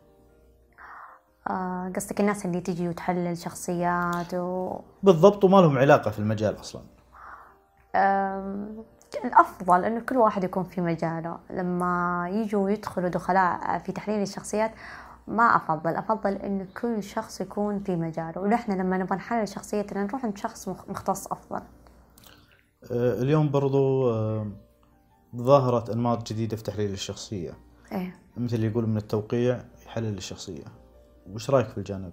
قصدك 1.96 2.20
الناس 2.20 2.46
اللي 2.46 2.60
تجي 2.60 2.88
وتحلل 2.88 3.38
شخصيات 3.38 4.34
و 4.34 4.78
بالضبط 5.02 5.44
وما 5.44 5.56
لهم 5.56 5.78
علاقة 5.78 6.10
في 6.10 6.18
المجال 6.18 6.60
أصلا. 6.60 6.82
آم، 7.94 8.84
الأفضل 9.24 9.84
إنه 9.84 10.00
كل 10.00 10.16
واحد 10.16 10.44
يكون 10.44 10.64
في 10.64 10.80
مجاله. 10.80 11.38
لما 11.50 12.26
يجوا 12.32 12.70
يدخلوا 12.70 13.08
دخلاء 13.08 13.78
في 13.78 13.92
تحليل 13.92 14.22
الشخصيات 14.22 14.72
ما 15.26 15.56
أفضل. 15.56 15.96
أفضل 15.96 16.32
إنه 16.32 16.66
كل 16.80 17.02
شخص 17.02 17.40
يكون 17.40 17.78
في 17.80 17.96
مجاله. 17.96 18.40
ونحن 18.40 18.72
لما 18.72 18.98
نبغى 18.98 19.16
نحلل 19.16 19.48
شخصيتنا 19.48 20.04
نروح 20.04 20.24
عند 20.24 20.38
شخص 20.38 20.68
مخ- 20.68 20.88
مختص 20.88 21.26
أفضل. 21.26 21.60
آه، 22.92 23.22
اليوم 23.22 23.50
برضو 23.50 24.10
آه، 24.10 24.46
ظهرت 25.36 25.90
أنماط 25.90 26.28
جديدة 26.32 26.56
في 26.56 26.62
تحليل 26.62 26.92
الشخصية. 26.92 27.52
إيه. 27.92 28.14
مثل 28.36 28.54
اللي 28.54 28.66
يقول 28.66 28.86
من 28.86 28.96
التوقيع 28.96 29.60
يحلل 29.86 30.16
الشخصية. 30.16 30.64
وش 31.32 31.50
رأيك 31.50 31.66
في 31.68 31.78
الجانب؟ 31.78 32.12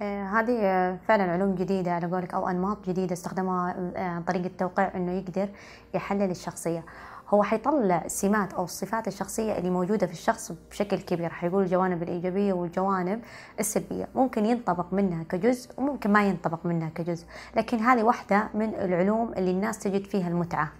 آه، 0.00 0.24
هذه 0.24 0.58
آه، 0.62 0.98
فعلا 1.08 1.32
علوم 1.32 1.54
جديدة 1.54 1.90
على 1.92 2.06
قولك 2.06 2.34
أو 2.34 2.48
أنماط 2.48 2.88
جديدة 2.88 3.12
استخدمها 3.12 3.74
آه، 3.96 4.00
عن 4.00 4.22
طريق 4.22 4.44
التوقيع 4.44 4.96
إنه 4.96 5.12
يقدر 5.12 5.48
يحلل 5.94 6.30
الشخصية. 6.30 6.84
هو 7.28 7.42
حيطلع 7.42 8.08
سمات 8.08 8.52
أو 8.52 8.64
الصفات 8.64 9.08
الشخصية 9.08 9.58
اللي 9.58 9.70
موجودة 9.70 10.06
في 10.06 10.12
الشخص 10.12 10.52
بشكل 10.70 10.98
كبير. 10.98 11.28
حيقول 11.28 11.62
الجوانب 11.62 12.02
الإيجابية 12.02 12.52
والجوانب 12.52 13.20
السلبية. 13.60 14.08
ممكن 14.14 14.46
ينطبق 14.46 14.92
منها 14.92 15.22
كجزء 15.22 15.70
وممكن 15.76 16.12
ما 16.12 16.28
ينطبق 16.28 16.66
منها 16.66 16.88
كجزء. 16.88 17.26
لكن 17.56 17.78
هذه 17.78 18.02
واحدة 18.02 18.48
من 18.54 18.74
العلوم 18.74 19.32
اللي 19.32 19.50
الناس 19.50 19.78
تجد 19.78 20.04
فيها 20.04 20.28
المتعة. 20.28 20.72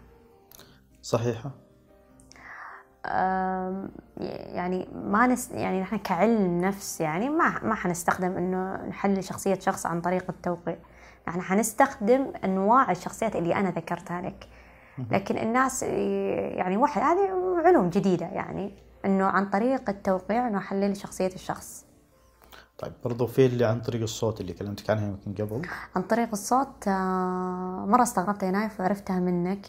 صحيحة. 1.02 1.46
أم، 1.46 1.67
يعني 4.54 4.88
ما 4.94 5.26
نس 5.26 5.50
يعني 5.50 5.80
نحن 5.80 5.96
كعلم 5.96 6.61
نفس 6.61 7.00
يعني 7.00 7.28
ما 7.28 7.64
ما 7.64 7.74
حنستخدم 7.74 8.37
إنه 8.37 8.87
نحلل 8.87 9.24
شخصية 9.24 9.58
شخص 9.58 9.87
عن 9.87 10.00
طريق 10.00 10.24
التوقيع. 10.28 10.76
نحن 11.28 11.40
حنستخدم 11.40 12.32
أنواع 12.44 12.90
الشخصيات 12.90 13.37
اللي 13.37 13.54
أنا 13.54 13.70
ذكرتها 13.70 14.20
لك. 14.20 14.48
لكن 15.11 15.38
الناس 15.38 15.82
يعني 15.82 16.76
واحد 16.76 17.02
هذه 17.02 17.30
علوم 17.66 17.90
جديدة 17.90 18.26
يعني 18.26 18.72
إنه 19.04 19.24
عن 19.24 19.50
طريق 19.50 19.90
التوقيع 19.90 20.48
نحلل 20.48 20.96
شخصية 20.96 21.34
الشخص. 21.34 21.84
طيب 22.78 22.92
برضو 23.04 23.26
في 23.26 23.46
اللي 23.46 23.64
عن 23.64 23.80
طريق 23.80 24.02
الصوت 24.02 24.40
اللي 24.40 24.52
كلمتك 24.52 24.90
عنها 24.90 25.06
يمكن 25.08 25.44
قبل. 25.44 25.62
عن 25.96 26.02
طريق 26.02 26.28
الصوت 26.32 26.88
آه، 26.88 27.87
مرة 27.88 28.02
استغربت 28.02 28.42
يا 28.42 28.50
نايف 28.50 28.80
وعرفتها 28.80 29.20
منك. 29.20 29.66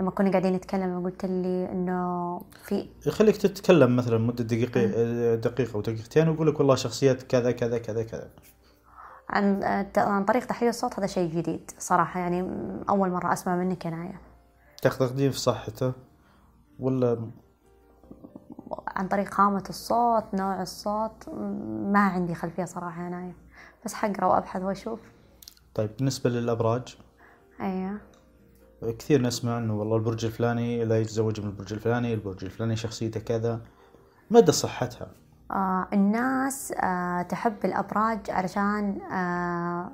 لما 0.00 0.10
كنا 0.10 0.30
قاعدين 0.30 0.52
نتكلم 0.52 1.02
وقلت 1.02 1.24
لي 1.24 1.72
إنه 1.72 2.40
في 2.64 2.88
يخليك 3.06 3.36
تتكلم 3.36 3.96
مثلا 3.96 4.18
مدة 4.18 4.44
دقيقة 4.44 4.86
دقيقة 5.34 5.74
أو 5.74 5.80
دقيقتين 5.80 6.28
ويقول 6.28 6.48
لك 6.48 6.58
والله 6.58 6.74
شخصيات 6.74 7.22
كذا 7.22 7.52
كذا 7.52 7.78
كذا 7.78 8.02
كذا. 8.02 8.30
عن 9.30 9.62
عن 9.96 10.24
طريق 10.24 10.44
تحليل 10.46 10.68
الصوت 10.68 10.98
هذا 10.98 11.06
شيء 11.06 11.30
جديد 11.30 11.70
صراحة 11.78 12.20
يعني 12.20 12.40
أول 12.88 13.10
مرة 13.10 13.32
أسمع 13.32 13.56
منك 13.56 13.84
يا 13.84 13.90
نايا 13.90 14.20
تاخذين 14.82 15.30
في 15.30 15.38
صحته 15.38 15.92
ولا؟ 16.78 17.30
عن 18.88 19.08
طريق 19.08 19.28
خامة 19.28 19.64
الصوت 19.68 20.24
نوع 20.34 20.62
الصوت 20.62 21.28
ما 21.92 22.00
عندي 22.00 22.34
خلفية 22.34 22.64
صراحة 22.64 23.04
يا 23.04 23.08
نايا 23.08 23.34
بس 23.84 23.94
حقرأ 23.94 24.26
وأبحث 24.26 24.62
وأشوف. 24.62 25.00
طيب 25.74 25.90
بالنسبة 25.96 26.30
للأبراج؟ 26.30 26.96
أيوه. 27.60 28.09
كثير 28.82 29.22
نسمع 29.22 29.58
إنه 29.58 29.78
والله 29.78 29.96
البرج 29.96 30.24
الفلاني 30.24 30.84
لا 30.84 31.00
يتزوج 31.00 31.40
من 31.40 31.46
البرج 31.46 31.72
الفلاني 31.72 32.14
البرج 32.14 32.44
الفلاني 32.44 32.76
شخصيته 32.76 33.20
كذا. 33.20 33.60
مدى 34.30 34.52
صحتها. 34.52 35.10
آه 35.50 35.86
الناس 35.92 36.72
آه 36.76 37.22
تحب 37.22 37.54
الأبراج 37.64 38.18
علشان 38.30 38.98
آه 39.12 39.90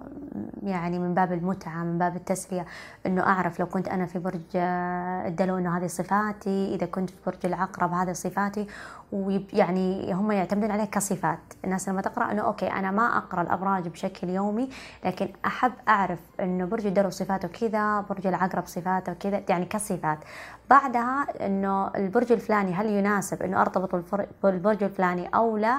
يعني 0.62 0.98
من 0.98 1.14
باب 1.14 1.32
المتعة 1.32 1.84
من 1.84 1.98
باب 1.98 2.16
التسلية. 2.16 2.66
إنه 3.06 3.22
أعرف 3.22 3.60
لو 3.60 3.66
كنت 3.66 3.88
أنا 3.88 4.06
في 4.06 4.18
برج 4.18 4.40
آه 4.56 5.28
الدلو 5.28 5.58
إنه 5.58 5.76
هذه 5.78 5.86
صفاتي 5.86 6.74
إذا 6.74 6.86
كنت 6.86 7.10
في 7.10 7.16
برج 7.26 7.46
العقرب 7.46 7.92
هذه 7.92 8.12
صفاتي. 8.12 8.66
ويعني 9.12 10.14
هم 10.14 10.32
يعتمدون 10.32 10.70
عليه 10.70 10.84
كصفات. 10.84 11.38
الناس 11.64 11.88
لما 11.88 12.02
تقرأ 12.02 12.32
إنه 12.32 12.42
okay 12.42 12.72
أنا 12.72 12.90
ما 12.90 13.16
أقرأ 13.18 13.42
الأبراج 13.42 13.88
بشكل 13.88 14.28
يومي 14.28 14.68
لكن 15.04 15.28
أحب 15.46 15.72
أعرف 15.88 16.18
إنه 16.40 16.64
برج 16.64 16.86
الدلو 16.86 17.10
صفاته 17.10 17.48
كذا 17.48 18.00
برج 18.00 18.26
العقرب 18.26 18.66
صفاته 18.66 19.12
كذا 19.12 19.42
يعني 19.48 19.64
كصفات. 19.64 20.18
بعدها 20.70 21.46
إنه 21.46 21.88
البرج 21.96 22.32
الفلاني 22.32 22.72
هل 22.74 22.86
يناسب 22.86 23.42
أرتبط 23.42 23.92
بالفر- 23.94 24.26
بالبرج 24.42 24.82
الفلاني 24.82 25.28
أو 25.34 25.56
لا؟ 25.56 25.78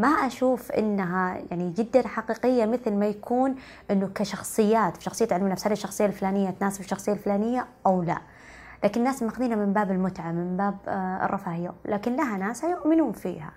ما 0.00 0.08
أشوف 0.08 0.72
إنها 0.72 1.38
يعني 1.50 1.70
جدا 1.70 2.08
حقيقية 2.08 2.66
مثل 2.66 2.92
ما 2.92 3.06
يكون 3.06 3.54
إنه 3.90 4.10
كشخصيات 4.14 4.96
في 4.96 5.02
شخصية 5.02 5.28
علم 5.32 5.44
النفس 5.46 5.66
هل 5.66 5.72
الشخصية 5.72 6.06
الفلانية 6.06 6.50
تناسب 6.50 6.80
الشخصية 6.80 7.12
الفلانية 7.12 7.66
أو 7.86 8.02
لا. 8.02 8.18
لكن 8.84 9.00
الناس 9.00 9.22
ماخذينها 9.22 9.56
من 9.56 9.72
باب 9.72 9.90
المتعة 9.90 10.32
من 10.32 10.56
باب 10.56 10.76
آه، 10.88 11.24
الرفاهية. 11.24 11.72
لكن 11.84 12.16
لها 12.16 12.36
ناس 12.36 12.64
يؤمنون 12.64 13.12
فيها. 13.12 13.50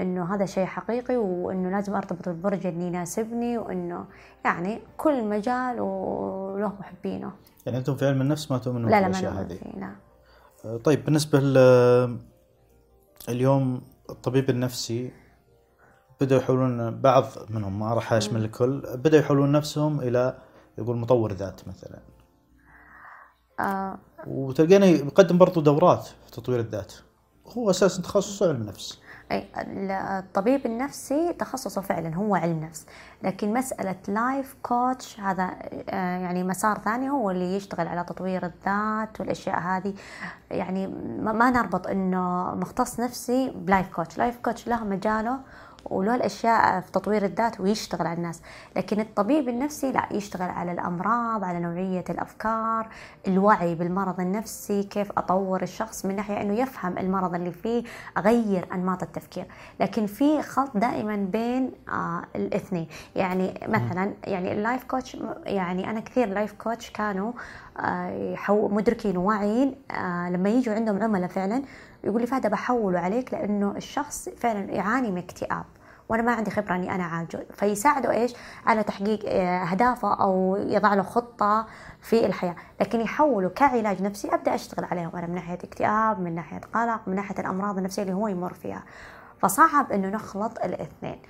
إنه 0.00 0.34
هذا 0.34 0.46
شيء 0.46 0.64
حقيقي 0.64 1.16
وإنه 1.16 1.70
لازم 1.70 1.94
أرتبط 1.94 2.28
بالبرج 2.28 2.66
اللي 2.66 2.86
يناسبني 2.86 3.58
وإنه 3.58 4.04
يعني 4.44 4.80
كل 4.96 5.24
مجال 5.24 5.80
وله 5.80 6.72
محبينه 6.80 7.32
يعني 7.66 7.78
أنتم 7.78 7.96
في 7.96 8.06
علم 8.06 8.20
النفس 8.20 8.50
ما 8.50 8.58
تؤمنون 8.58 8.90
لا 8.90 9.00
لا 9.00 9.08
ما 9.08 9.40
هذه؟ 9.40 9.58
آه، 10.64 10.76
طيب 10.76 11.04
بالنسبة 11.04 11.40
ل 11.40 11.58
اليوم 13.28 13.82
الطبيب 14.10 14.50
النفسي 14.50 15.12
بدأوا 16.20 16.40
يحولون 16.40 17.00
بعض 17.00 17.24
منهم 17.50 17.78
ما 17.78 17.94
راح 17.94 18.12
أشمل 18.12 18.44
الكل 18.44 18.80
بدأوا 18.94 19.22
يحولون 19.22 19.52
نفسهم 19.52 20.00
إلى 20.00 20.38
يقول 20.78 20.96
مطور 20.96 21.32
ذات 21.32 21.68
مثلا. 21.68 21.98
آه. 23.60 23.98
وتلقينا 24.26 24.86
يقدم 24.86 25.38
برضو 25.38 25.60
دورات 25.60 26.06
في 26.06 26.30
تطوير 26.32 26.60
الذات. 26.60 26.94
هو 27.46 27.70
أساسا 27.70 28.02
تخصصه 28.02 28.48
علم 28.48 28.62
نفس 28.62 29.00
الطبيب 29.32 30.66
النفسي 30.66 31.32
تخصصه 31.32 31.80
فعلا 31.80 32.14
هو 32.14 32.34
علم 32.34 32.60
نفس. 32.60 32.86
لكن 33.22 33.52
مسألة 33.54 33.96
life 34.08 34.56
coach 34.62 35.20
هذا 35.20 35.50
آه، 35.90 36.18
يعني 36.18 36.44
مسار 36.44 36.78
ثاني 36.78 37.10
هو 37.10 37.30
اللي 37.30 37.56
يشتغل 37.56 37.88
على 37.88 38.04
تطوير 38.04 38.46
الذات 38.46 39.20
والأشياء 39.20 39.58
هذه. 39.58 39.94
يعني 40.50 40.86
ما 41.22 41.50
نربط 41.50 41.86
إنه 41.86 42.54
مختص 42.54 43.00
نفسي 43.00 43.50
ب 43.50 43.58
life 43.58 43.88
coach 43.88 44.18
life 44.18 44.36
coach 44.36 44.68
له 44.68 44.84
مجاله 44.84 45.38
وله 45.90 46.14
الأشياء 46.14 46.80
في 46.80 46.92
تطوير 46.92 47.24
الذات 47.24 47.60
ويشتغل 47.60 48.06
على 48.06 48.16
الناس. 48.16 48.42
لكن 48.76 49.00
الطبيب 49.00 49.48
النفسي 49.48 49.92
لا 49.92 50.08
يشتغل 50.10 50.50
على 50.50 50.72
الأمراض 50.72 51.44
على 51.44 51.60
نوعية 51.60 52.04
الأفكار 52.10 52.88
الوعي 53.26 53.74
بالمرض 53.74 54.20
النفسي 54.20 54.82
كيف 54.82 55.12
أطور 55.18 55.62
الشخص 55.62 56.06
من 56.06 56.16
ناحية 56.16 56.40
أنه 56.40 56.54
يفهم 56.54 56.98
المرض 56.98 57.34
اللي 57.34 57.52
فيه 57.52 57.82
أغير 58.18 58.66
أنماط 58.74 59.02
التفكير. 59.02 59.46
لكن 59.80 60.06
في 60.06 60.42
خلط 60.42 60.70
دائما 60.76 61.16
بين 61.16 61.72
آه 61.88 62.22
الاثنين. 62.36 62.88
يعني 63.16 63.60
مثلا 63.68 64.12
يعني 64.24 64.52
ال 64.52 64.58
life 64.58 64.84
coach 64.84 65.16
يعني 65.46 65.90
أنا 65.90 66.00
كثير 66.00 66.28
life 66.28 66.52
coach 66.52 66.90
كانوا 66.90 67.32
آه 67.80 68.38
مدركين 68.48 69.16
وواعيين 69.16 69.74
آه 69.90 70.30
لما 70.30 70.48
يجوا 70.48 70.74
عندهم 70.74 71.02
عملاء 71.02 71.28
فعلا 71.28 71.62
يقول 72.04 72.20
لي 72.20 72.26
فهد 72.26 72.46
بحوله 72.46 72.98
عليك 72.98 73.34
لأنه 73.34 73.70
الشخص 73.76 74.28
فعلا 74.28 74.60
يعاني 74.60 75.10
من 75.10 75.18
اكتئاب. 75.18 75.64
وأنا 76.08 76.22
ما 76.22 76.32
عندي 76.32 76.50
خبرة 76.50 76.74
إني 76.74 76.94
أنا 76.94 77.02
أعالجه. 77.04 77.46
فيساعده 77.54 78.10
إيش؟ 78.10 78.34
على 78.66 78.82
تحقيق 78.82 79.20
آه، 79.26 79.58
أهدافه 79.64 80.14
أو 80.14 80.56
يضع 80.56 80.94
له 80.94 81.02
خطة 81.02 81.66
في 82.00 82.26
الحياة. 82.26 82.56
لكن 82.80 83.00
يحوله 83.00 83.48
كعلاج 83.48 84.02
نفسي 84.02 84.34
أبدأ 84.34 84.54
أشتغل 84.54 84.84
عليهم 84.84 85.16
أنا 85.16 85.26
من 85.26 85.34
ناحية 85.34 85.58
اكتئاب 85.64 86.20
من 86.20 86.34
ناحية 86.34 86.60
قلق 86.74 87.00
من 87.06 87.14
ناحية 87.14 87.38
الأمراض 87.38 87.78
النفسية 87.78 88.02
اللي 88.02 88.14
هو 88.14 88.28
يمر 88.28 88.52
فيها. 88.52 88.82
فصعب 89.42 89.92
إنه 89.92 90.08
نخلط 90.08 90.58
الاثنين. 90.64 91.22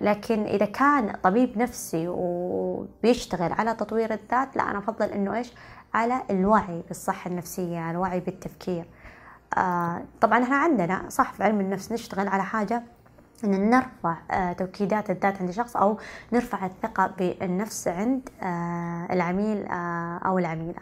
لكن 0.00 0.44
إذا 0.44 0.66
كان 0.66 1.12
طبيب 1.22 1.58
نفسي 1.58 2.08
وبيشتغل 2.08 3.52
على 3.52 3.74
تطوير 3.74 4.12
الذات 4.12 4.56
لا 4.56 4.70
أنا 4.70 4.78
أفضل 4.78 5.06
إنه 5.06 5.34
إيش؟ 5.34 5.54
على 5.94 6.22
الوعي 6.30 6.82
بالصحة 6.88 7.30
النفسية 7.30 7.90
الوعي 7.90 8.20
بالتفكير. 8.20 8.88
آه 9.58 10.02
طبعا 10.20 10.42
إحنا 10.42 10.56
عندنا 10.56 11.04
صح 11.08 11.32
في 11.32 11.44
علم 11.44 11.60
النفس 11.60 11.92
نشتغل 11.92 12.28
على 12.28 12.42
حاجة 12.42 12.82
إن 13.44 13.70
نرفع 13.70 14.16
آه 14.30 14.52
توكيدات 14.52 15.10
الذات 15.10 15.40
عند 15.40 15.48
الشخص 15.48 15.76
أو 15.76 15.98
نرفع 16.32 16.66
الثقة 16.66 17.06
بالنفس 17.18 17.88
عند 17.88 18.28
آه 18.42 19.06
العميل 19.12 19.66
آه 19.66 20.18
أو 20.26 20.38
العميلة. 20.38 20.80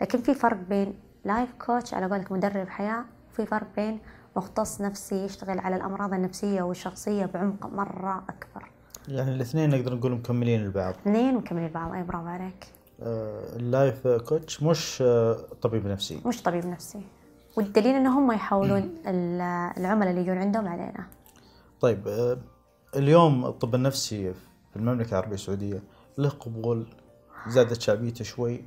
لكن 0.00 0.18
في 0.22 0.34
فرق 0.34 0.56
بين 0.68 0.94
لايف 1.24 1.48
كوتش 1.66 1.94
على 1.94 2.06
قولك 2.06 2.32
مدرب 2.32 2.68
حياة 2.68 3.04
في 3.36 3.46
فرق 3.46 3.66
بين 3.76 3.98
مختص 4.36 4.80
نفسي 4.80 5.24
يشتغل 5.24 5.58
على 5.58 5.76
الأمراض 5.76 6.14
النفسية 6.14 6.62
والشخصية 6.62 7.26
بعمق 7.26 7.66
مرة 7.66 8.24
أكبر. 8.28 8.70
يعني 9.08 9.34
الاثنين 9.34 9.70
نقدر 9.70 9.94
نقول 9.94 10.12
مكملين 10.12 10.60
البعض. 10.60 10.94
اثنين 10.94 11.34
مكملين 11.34 11.68
بعض 11.68 11.92
أي 11.94 12.02
برافو 12.02 12.26
عليك. 12.26 12.66
اللايف 13.56 14.08
كوتش 14.08 14.62
مش 14.62 15.02
طبيب 15.62 15.86
نفسي. 15.86 16.20
مش 16.26 16.42
طبيب 16.42 16.66
نفسي. 16.66 17.00
والدليل 17.56 17.94
إن 17.94 18.06
هم 18.06 18.32
يحولون 18.32 18.94
العملاء 19.78 20.10
اللي 20.10 20.20
يجون 20.20 20.38
عندهم 20.38 20.68
علينا. 20.68 21.06
طيب 21.80 22.08
آه، 22.08 22.38
اليوم 22.96 23.46
الطب 23.46 23.74
النفسي 23.74 24.32
في 24.70 24.76
المملكة 24.76 25.10
العربية 25.10 25.34
السعودية 25.34 25.82
له 26.18 26.28
قبول 26.28 26.86
زادت 27.48 27.80
شعبيته 27.80 28.24
شوي. 28.24 28.64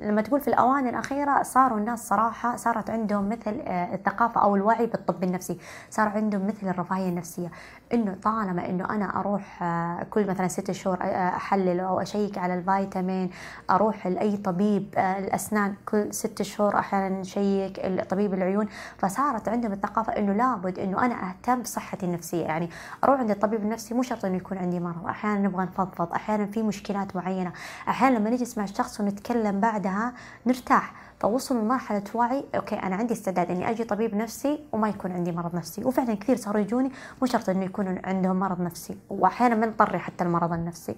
لما 0.00 0.22
تقول 0.22 0.40
في 0.40 0.48
الأواني 0.48 0.90
الأخيرة 0.90 1.42
صاروا 1.42 1.78
الناس 1.78 2.08
صراحة 2.08 2.56
صارت 2.56 2.90
عندهم 2.90 3.28
مثل 3.28 3.60
آه، 3.66 3.94
الثقافة 3.94 4.42
أو 4.42 4.56
الوعي 4.56 4.86
بالطب 4.86 5.24
النفسي 5.24 5.58
صار 5.90 6.08
عندهم 6.08 6.46
مثل 6.46 6.68
الرفاهية 6.68 7.08
النفسية. 7.08 7.50
إنه 7.92 8.16
طالما 8.22 8.68
إنه 8.68 8.90
أنا 8.90 9.20
أروح 9.20 9.62
آه، 9.62 10.06
كل 10.10 10.26
مثلا 10.26 10.48
ست 10.48 10.70
شهور 10.70 10.98
أحلل 11.02 11.80
أو 11.80 12.00
أشيك 12.00 12.38
على 12.38 12.54
الفيتامين 12.54 13.30
أروح 13.70 14.06
لأي 14.06 14.36
طبيب 14.36 14.94
الأسنان 14.98 15.74
كل 15.86 16.14
ست 16.14 16.42
شهور 16.42 16.78
أحيانا 16.78 17.20
نشيك 17.20 18.04
طبيب 18.10 18.34
العيون. 18.34 18.68
فصارت 18.98 19.48
عندهم 19.48 19.72
الثقافة 19.72 20.12
إنه 20.12 20.32
لابد 20.32 20.78
إنه 20.78 21.04
أنا 21.04 21.14
أهتم 21.28 21.62
بصحتي 21.62 22.06
النفسية. 22.06 22.44
يعني 22.44 22.70
أروح 23.04 23.20
عند 23.20 23.30
الطبيب 23.30 23.62
النفسي 23.62 23.94
مو 23.94 24.02
شرط 24.02 24.24
إنه 24.24 24.36
يكون 24.36 24.58
عندي 24.58 24.80
مرض. 24.80 25.06
أحيانا 25.06 25.38
نبغى 25.38 25.64
نفضفض 25.64 26.12
أحيانا 26.12 26.46
في 26.46 26.62
مشكلات 26.62 27.16
معينة. 27.16 27.52
أحيانا 27.88 28.18
لما 28.18 28.30
نجي 28.30 28.42
نسمع 28.42 28.64
الشخص 28.74 29.00
ونتكلم 29.00 29.60
بعدها 29.60 30.12
نرتاح. 30.46 30.92
فوصلوا 31.20 31.62
لمرحلة 31.62 32.02
وعي 32.14 32.44
أوكي 32.54 32.74
أنا 32.74 32.96
عندي 32.96 33.14
استعداد 33.14 33.50
إني 33.50 33.70
أجي 33.70 33.84
طبيب 33.84 34.14
نفسي 34.14 34.64
وما 34.72 34.88
يكون 34.88 35.12
عندي 35.12 35.32
مرض 35.32 35.54
نفسي. 35.54 35.84
وفعلا 35.84 36.14
كثير 36.14 36.36
صاروا 36.36 36.60
يجوني 36.60 36.92
مو 37.20 37.26
شرط 37.26 37.48
إنه 37.48 37.64
يكون 37.64 38.00
عندهم 38.04 38.40
مرض 38.40 38.60
نفسي 38.60 38.98
واحيانا 39.10 39.54
ما 39.54 39.66
نضطر 39.66 39.98
حتى 39.98 40.24
المرض 40.24 40.52
النفسي. 40.52 40.96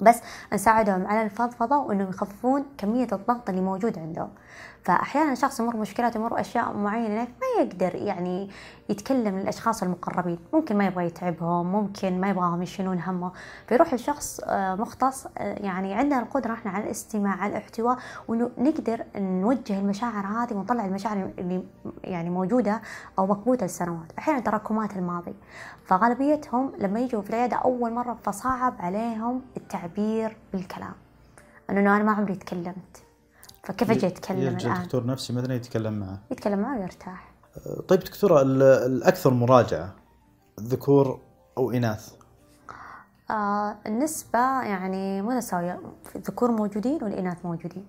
بس 0.00 0.20
نساعدهم 0.52 1.06
على 1.06 1.22
الفضفضة 1.22 1.76
وإنهم 1.76 2.08
يخففون 2.08 2.64
كمية 2.78 3.08
الضغط 3.12 3.48
اللي 3.48 3.60
موجود 3.60 3.98
عندهم. 3.98 4.30
فأحيانا 4.86 5.34
شخص 5.34 5.60
يمر 5.60 5.76
مشكلات 5.76 6.16
يمر 6.16 6.40
اشياء 6.40 6.76
معينة 6.76 7.22
ما 7.22 7.62
يقدر 7.62 7.94
يعني 7.94 8.50
يتكلم 8.88 9.38
للأشخاص 9.38 9.82
المقربين. 9.82 10.38
ممكن 10.52 10.76
ما 10.78 10.86
يبغى 10.86 11.06
يتعبهم 11.06 11.72
ممكن 11.72 12.20
ما 12.20 12.30
يبغاهم 12.30 12.62
يشيلون 12.62 13.00
همه. 13.00 13.32
فيروح 13.68 13.92
الشخص 13.92 14.40
آه، 14.44 14.74
مختص 14.74 15.26
آه، 15.38 15.54
يعني 15.62 15.94
عندنا 15.94 16.20
القدرة 16.20 16.52
إحنا 16.52 16.70
على 16.70 16.84
الاستماع 16.84 17.34
على 17.34 17.50
الاحتواء 17.50 17.98
وانه 18.28 18.50
نقدر 18.58 19.04
نوجه 19.16 19.78
المشاعر 19.78 20.26
هذه 20.26 20.54
ونطلع 20.54 20.84
المشاعر 20.84 21.30
اللي 21.38 21.62
يعني 22.04 22.30
موجودة 22.30 22.80
أو 23.18 23.26
مكبوتة 23.26 23.66
لسنوات 23.66 24.12
أحيانا 24.18 24.40
تراكمات 24.40 24.96
الماضي. 24.96 25.34
فغالبيتهم 25.84 26.72
لما 26.78 27.00
يجوا 27.00 27.22
في 27.22 27.30
العيادة 27.30 27.56
أول 27.56 27.92
مرة 27.92 28.18
فصعب 28.22 28.74
عليهم 28.78 29.42
التعبير 29.56 30.36
بالكلام. 30.52 30.94
انه 31.70 31.96
أنا 31.96 32.04
ما 32.04 32.12
عمري 32.12 32.34
تكلمت. 32.34 33.05
فكيف 33.66 33.90
أجي 33.90 34.06
أتكلم 34.06 34.56
الآن؟ 34.56 34.82
دكتور 34.82 35.06
نفسي 35.06 35.32
مثلا 35.32 35.54
يتكلم 35.54 36.00
معه. 36.00 36.18
يتكلم 36.30 36.58
معه 36.58 36.78
ويرتاح. 36.78 37.32
طيب 37.88 38.00
دكتورة 38.00 38.42
الأكثر 38.42 39.34
مراجعة 39.34 39.94
ذكور 40.60 41.20
أو 41.58 41.70
إناث؟ 41.70 42.12
آه 43.30 43.76
النسبة 43.86 44.38
يعني 44.62 45.22
متساوية. 45.22 45.80
الذكور 46.16 46.50
موجودين 46.50 47.04
والإناث 47.04 47.44
موجودين. 47.44 47.86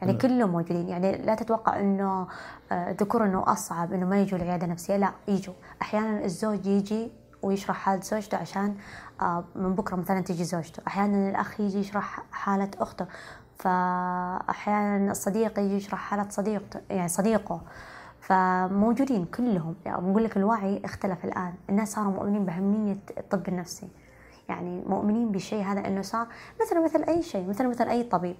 يعني 0.00 0.12
كلهم 0.12 0.50
موجودين. 0.50 0.88
يعني 0.88 1.16
لا 1.16 1.34
تتوقع 1.34 1.80
إنه 1.80 2.26
آه، 2.72 2.90
الذكور 2.90 3.24
إنه 3.24 3.52
أصعب 3.52 3.92
إنه 3.92 4.06
ما 4.06 4.20
يجوا 4.20 4.38
العيادة 4.38 4.64
النفسية. 4.66 4.96
لا 4.96 5.12
يجوا. 5.28 5.54
أحيانا 5.82 6.24
الزوج 6.24 6.66
يجي 6.66 7.12
ويشرح 7.42 7.76
حالة 7.76 8.00
زوجته 8.00 8.36
عشان 8.36 8.76
آه، 9.20 9.44
من 9.54 9.74
بكرة 9.74 9.96
مثلا 9.96 10.20
تجي 10.20 10.44
زوجته. 10.44 10.82
أحيانا 10.86 11.30
الأخ 11.30 11.60
يجي 11.60 11.78
يشرح 11.78 12.22
حالة 12.32 12.70
أخته. 12.80 13.06
فأحيانا 13.60 15.10
الصديق 15.10 15.58
يجي 15.58 15.76
يشرح 15.76 15.98
حالة 15.98 16.26
صديقته 16.28 16.80
يعني 16.90 17.08
صديقه 17.08 17.60
فموجودين 18.20 19.24
كلهم. 19.24 19.74
يعني 19.84 20.10
بقول 20.10 20.24
لك 20.24 20.36
الوعي 20.36 20.82
اختلف 20.84 21.24
الآن. 21.24 21.54
الناس 21.70 21.92
صاروا 21.92 22.12
مؤمنين 22.12 22.44
بأهمية 22.44 22.98
الطب 23.18 23.48
النفسي. 23.48 23.88
يعني 24.48 24.82
مؤمنين 24.86 25.32
بالشيء 25.32 25.64
هذا 25.64 25.86
إنه 25.86 26.02
صار 26.02 26.26
مثل 26.60 26.84
مثل 26.84 27.02
أي 27.02 27.22
شيء 27.22 27.48
مثل 27.48 27.68
مثل 27.68 27.88
أي 27.88 28.02
طبيب. 28.02 28.36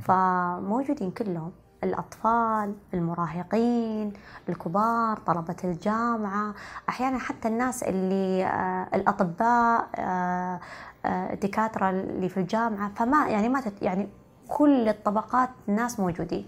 فموجودين 0.00 1.10
كلهم. 1.10 1.52
الأطفال 1.84 2.74
المراهقين 2.94 4.12
الكبار 4.48 5.16
طلبة 5.16 5.56
الجامعة. 5.64 6.54
أحيانا 6.88 7.18
حتى 7.18 7.48
الناس 7.48 7.82
اللي 7.82 8.44
آه 8.44 8.88
الأطباء 8.94 9.88
آه 9.94 10.60
آه 11.04 11.32
الدكاترة 11.32 11.90
اللي 11.90 12.28
في 12.28 12.36
الجامعة. 12.40 12.92
فما 12.96 13.28
يعني 13.28 13.48
ما 13.48 13.62
يعني 13.82 14.08
كل 14.52 14.88
الطبقات 14.88 15.48
الناس 15.68 16.00
موجودين. 16.00 16.46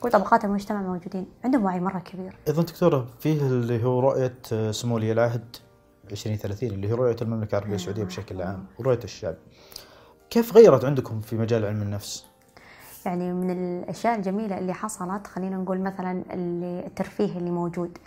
كل 0.00 0.10
طبقات 0.10 0.44
المجتمع 0.44 0.82
موجودين. 0.82 1.26
عندهم 1.44 1.64
وعي 1.64 1.80
مرة 1.80 1.98
كبير. 1.98 2.36
إذا 2.48 2.62
دكتورة 2.62 3.06
فيه 3.20 3.40
اللي 3.42 3.84
هو 3.84 4.00
رؤية 4.00 4.38
آه، 4.52 4.70
سمو 4.70 4.94
ولي 4.94 5.12
العهد 5.12 5.56
2030 6.10 6.70
اللي 6.70 6.88
هي 6.88 6.92
رؤية 6.92 7.16
المملكة 7.22 7.58
العربية 7.58 7.74
السعودية 7.74 8.04
بشكل 8.04 8.42
عام 8.42 8.64
ورؤية 8.78 9.00
الشعب. 9.04 9.34
كيف 10.30 10.54
غيرت 10.54 10.84
عندكم 10.84 11.20
في 11.20 11.36
مجال 11.36 11.64
علم 11.64 11.82
النفس؟ 11.82 12.26
يعني 13.06 13.32
من 13.32 13.50
الأشياء 13.50 14.16
الجميلة 14.16 14.58
اللي 14.58 14.74
حصلت 14.74 15.26
خلينا 15.26 15.56
نقول 15.56 15.80
مثلا 15.80 16.24
اللي 16.32 16.86
الترفيه 16.86 17.38
اللي 17.38 17.50
موجود. 17.50 17.98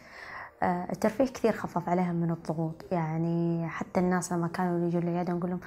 آه، 0.64 0.88
الترفيه 0.92 1.26
كثير 1.26 1.52
خفف 1.52 1.90
عليهم 1.90 2.16
من 2.16 2.32
الضغوط. 2.32 2.86
يعني 2.92 3.68
حتى 3.70 4.00
الناس 4.00 4.34
لما 4.34 4.48
كانوا 4.48 4.88
يجوا 4.88 5.02
العيادة 5.02 5.34
نقول 5.34 5.50
لهم 5.50 5.60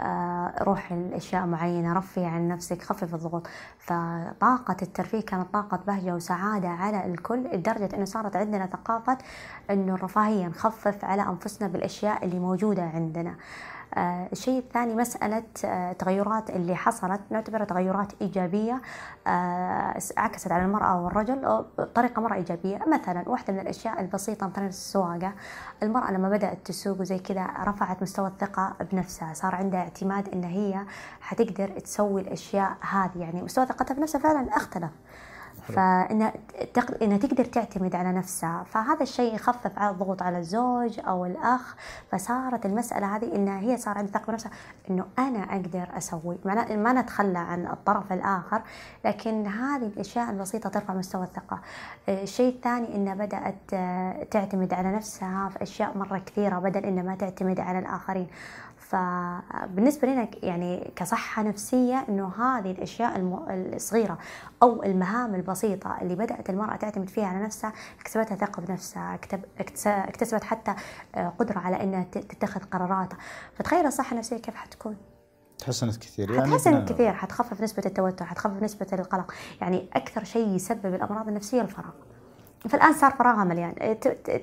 آه، 0.00 0.54
روح 0.62 0.92
لأشياء 0.92 1.46
معينة 1.46 1.92
رفي 1.98 2.24
عن 2.24 2.48
نفسك 2.48 2.82
خفف 2.82 3.14
الضغوط. 3.14 3.46
فطاقة 3.78 4.76
الترفيه 4.82 5.20
كانت 5.20 5.52
طاقة 5.52 5.80
بهجة 5.86 6.14
وسعادة 6.14 6.68
على 6.68 7.06
الكل 7.06 7.44
لدرجة 7.52 7.88
أنه 7.96 8.04
صارت 8.04 8.36
عندنا 8.36 8.66
ثقافة 8.66 9.18
أنه 9.70 9.94
الرفاهية 9.94 10.46
نخفف 10.46 11.04
على 11.04 11.22
أنفسنا 11.22 11.68
بالأشياء 11.68 12.24
اللي 12.24 12.38
موجودة 12.38 12.82
عندنا. 12.82 13.34
الشيء 14.32 14.58
الثاني 14.58 14.94
مسألة 14.94 15.42
آه، 15.64 15.96
اللي 16.50 16.76
حصلت. 16.76 17.20
نعتبرها 17.30 17.64
تغيرات 17.64 18.12
إيجابية 18.20 18.82
آه، 19.26 19.98
عكست 20.16 20.52
على 20.52 20.64
المرأة 20.64 21.04
والرجل 21.04 21.64
بطريقة 21.78 22.22
مرة 22.22 22.34
إيجابية. 22.34 22.80
مثلا 22.86 23.28
واحدة 23.28 23.52
من 23.52 23.60
الأشياء 23.60 24.00
البسيطة 24.00 24.46
مثلا 24.46 24.66
السواقة. 24.66 25.32
المرأة 25.82 26.12
لما 26.12 26.28
بدأت 26.28 26.58
تسوق 26.64 27.00
وزي 27.00 27.18
كذا 27.18 27.46
رفعت 27.64 28.02
مستوى 28.02 28.28
الثقة 28.28 28.76
بنفسها. 28.92 29.34
صار 29.34 29.54
عندها 29.54 29.80
اعتماد 29.80 30.28
إن 30.28 30.44
هي 30.44 30.84
حتقدر 31.20 31.68
تسوي 31.68 32.20
الأشياء 32.20 32.76
هذه. 32.80 33.18
يعني 33.18 33.42
مستوى 33.42 33.66
ثقتها 33.66 33.94
بنفسها 33.94 34.20
فعلا 34.20 34.56
اختلف. 34.56 34.90
فإنها 35.66 36.32
تق... 36.74 37.02
إنها 37.02 37.18
تقدر 37.18 37.44
تعتمد 37.44 37.94
على 37.94 38.12
نفسها. 38.12 38.64
فهذا 38.70 39.02
الشيء 39.02 39.34
يخفف 39.34 39.78
على 39.78 39.90
الضغوط 39.90 40.22
على 40.22 40.38
الزوج 40.38 41.00
أو 41.06 41.26
الأخ. 41.26 41.74
فصارت 42.12 42.66
المسألة 42.66 43.16
هذه 43.16 43.34
إنها 43.34 43.60
هي 43.60 43.76
صار 43.76 43.98
عندها 43.98 44.12
ثقة 44.12 44.30
بنفسها 44.30 44.50
إنه 44.90 45.04
أنا 45.18 45.38
أقدر 45.38 45.88
أسوي. 45.96 46.38
ما 46.70 46.92
نتخلى 46.92 47.38
عن 47.38 47.66
الطرف 47.66 48.12
الآخر 48.12 48.62
لكن 49.04 49.46
هذه 49.46 49.86
الأشياء 49.86 50.30
البسيطة 50.30 50.68
ترفع 50.68 50.94
مستوى 50.94 51.24
الثقة. 51.24 51.60
الشيء 52.08 52.54
الثاني 52.54 52.94
إنها 52.96 53.14
بدأت 53.14 53.70
تعتمد 54.30 54.74
على 54.74 54.92
نفسها 54.92 55.48
في 55.48 55.62
أشياء 55.62 55.98
مرة 55.98 56.18
كثيرة 56.18 56.58
بدل 56.58 56.84
إنها 56.84 57.02
ما 57.02 57.14
تعتمد 57.14 57.60
على 57.60 57.78
الآخرين. 57.78 58.26
فبالنسبة 58.88 60.08
لنا 60.08 60.28
يعني 60.42 60.92
كصحة 60.96 61.42
نفسية 61.42 62.04
إنه 62.08 62.28
هذه 62.28 62.70
الأشياء 62.70 63.12
الصغيرة 63.50 64.18
أو 64.62 64.82
المهام 64.82 65.34
البسيطة 65.34 65.98
اللي 66.02 66.14
بدأت 66.14 66.50
المرأة 66.50 66.76
تعتمد 66.76 67.08
فيها 67.08 67.26
على 67.26 67.44
نفسها 67.44 67.72
اكتسبتها 68.00 68.36
ثقة 68.36 68.62
بنفسها 68.62 69.18
اكتسبت 69.86 70.44
حتى 70.44 70.74
آه، 71.14 71.28
قدرة 71.38 71.58
على 71.58 71.82
إنها 71.82 72.02
تتخذ 72.02 72.60
قراراتها. 72.60 73.18
فتخيل 73.54 73.86
الصحة 73.86 74.12
النفسية 74.12 74.36
كيف 74.36 74.54
حتكون؟ 74.54 74.96
تحسنت 75.58 75.96
كثير. 75.96 76.30
يعني 76.30 76.46
حتحسن 76.46 76.84
كثير 76.84 77.12
حتخفف 77.12 77.60
نسبة 77.60 77.82
التوتر 77.86 78.24
حتخفف 78.24 78.62
نسبة 78.62 78.86
القلق. 78.92 79.32
يعني 79.60 79.88
أكثر 79.92 80.24
شيء 80.24 80.48
يسبب 80.48 80.94
الأمراض 80.94 81.28
النفسية 81.28 81.60
الفراغ. 81.60 81.94
فالآن 82.60 82.92
صار 82.92 83.10
فراغها 83.10 83.44
مليان. 83.44 83.74
إيه، 83.80 83.98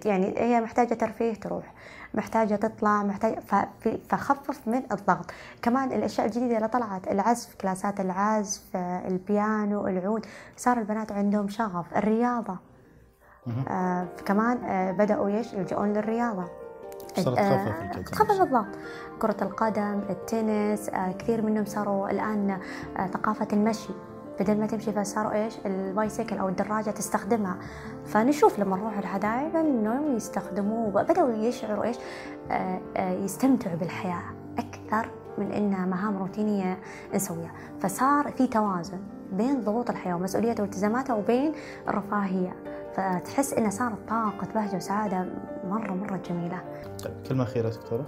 يعني 0.06 0.34
هي 0.38 0.62
محتاجة 0.62 0.94
ترفيه 0.94 1.34
تروح 1.34 1.74
محتاجة 2.14 2.56
تطلع 2.56 3.04
محتاجه 3.04 3.40
فخفف 4.10 4.68
من 4.68 4.82
الضغط. 4.92 5.32
كمان 5.62 5.92
الأشياء 5.92 6.28
الجديدة 6.28 6.58
اللي 6.58 6.68
طلعت 6.68 7.08
العزف 7.08 7.56
كلاسات 7.56 8.00
العزف 8.00 8.64
آه، 8.76 9.08
البيانو 9.08 9.88
العود 9.88 10.26
صار 10.58 10.78
البنات 10.78 11.12
عندهم 11.12 11.50
شغف 11.50 11.98
الرياضة. 11.98 12.58
آه 13.68 14.08
كمان 14.26 14.64
آه 14.64 14.92
بدأوا 14.92 15.28
إيش؟ 15.28 15.54
يلجؤون 15.54 15.94
للرياضة. 15.94 16.46
صارت 17.16 17.38
آه، 17.38 18.02
تخفف 18.02 18.12
تخفف 18.12 18.42
الضغط. 18.42 18.66
كرة 19.22 19.38
القدم 19.42 20.02
التنس 20.10 20.90
آه، 20.90 21.12
كثير 21.12 21.42
منهم 21.42 21.66
صاروا 21.66 22.10
الآن 22.10 22.60
آه، 22.98 23.08
ثقافة 23.08 23.48
المشي. 23.54 23.94
بدل 24.40 24.60
ما 24.60 24.68
تمشي 24.68 24.92
فصاروا 24.92 25.32
إيش؟ 25.34 25.54
البايسيكل 25.66 26.38
أو 26.38 26.50
الدراجة 26.50 26.90
تستخدمها. 26.90 27.58
فنشوف 28.06 28.60
لما 28.60 28.78
نروح 28.78 28.98
الحدائق 28.98 29.56
انهم 29.56 30.16
يستخدموه 30.16 31.04
بداوا 31.04 31.32
يشعروا 31.32 31.84
إيش؟ 31.84 31.98
آه، 32.52 32.80
آه، 32.98 33.12
يستمتعوا 33.12 33.76
بالحياة 33.76 34.24
أكثر 34.58 35.10
من 35.38 35.52
إنها 35.52 35.86
مهام 35.86 36.18
روتينية 36.18 36.78
نسويها. 37.16 37.52
فصار 37.80 38.32
في 38.32 38.48
توازن 38.48 39.00
بين 39.32 39.62
ضغوط 39.62 39.90
الحياة 39.90 40.16
ومسؤوليتها 40.16 40.64
والتزاماتها 40.64 41.14
وبين 41.16 41.54
الرفاهيه 41.88 42.54
فتحس 42.94 43.54
انها 43.54 43.70
صارت 43.70 44.10
طاقة 44.10 44.48
بهجة 44.56 44.76
وسعادة 44.76 45.26
مرة 45.70 45.92
مرة 45.92 46.18
جميلة. 46.30 46.62
طيب 47.04 47.14
كلمة 47.30 47.44
أخيرة 47.44 47.70
دكتورة. 47.70 48.06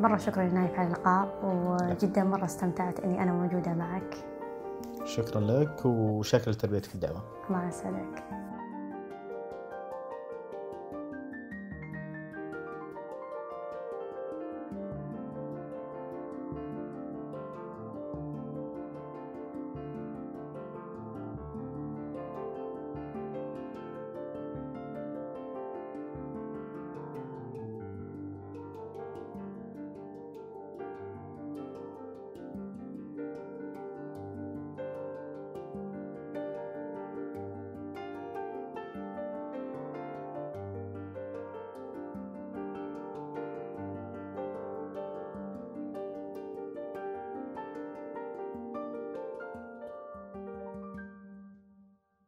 مرة 0.00 0.16
شكرا 0.16 0.42
لنايف 0.42 0.78
على 0.78 0.86
اللقاء 0.88 1.28
وجدا 1.44 2.24
مرة 2.24 2.44
استمتعت 2.44 3.00
إني 3.00 3.22
أنا 3.22 3.32
موجودة 3.32 3.74
معك. 3.74 4.14
شكرا 5.04 5.40
لك 5.40 5.86
وشكرا 5.86 6.52
لتلبيتك 6.52 6.94
الدعوة. 6.94 7.22
الله 7.50 7.68
يسعدك. 7.68 8.24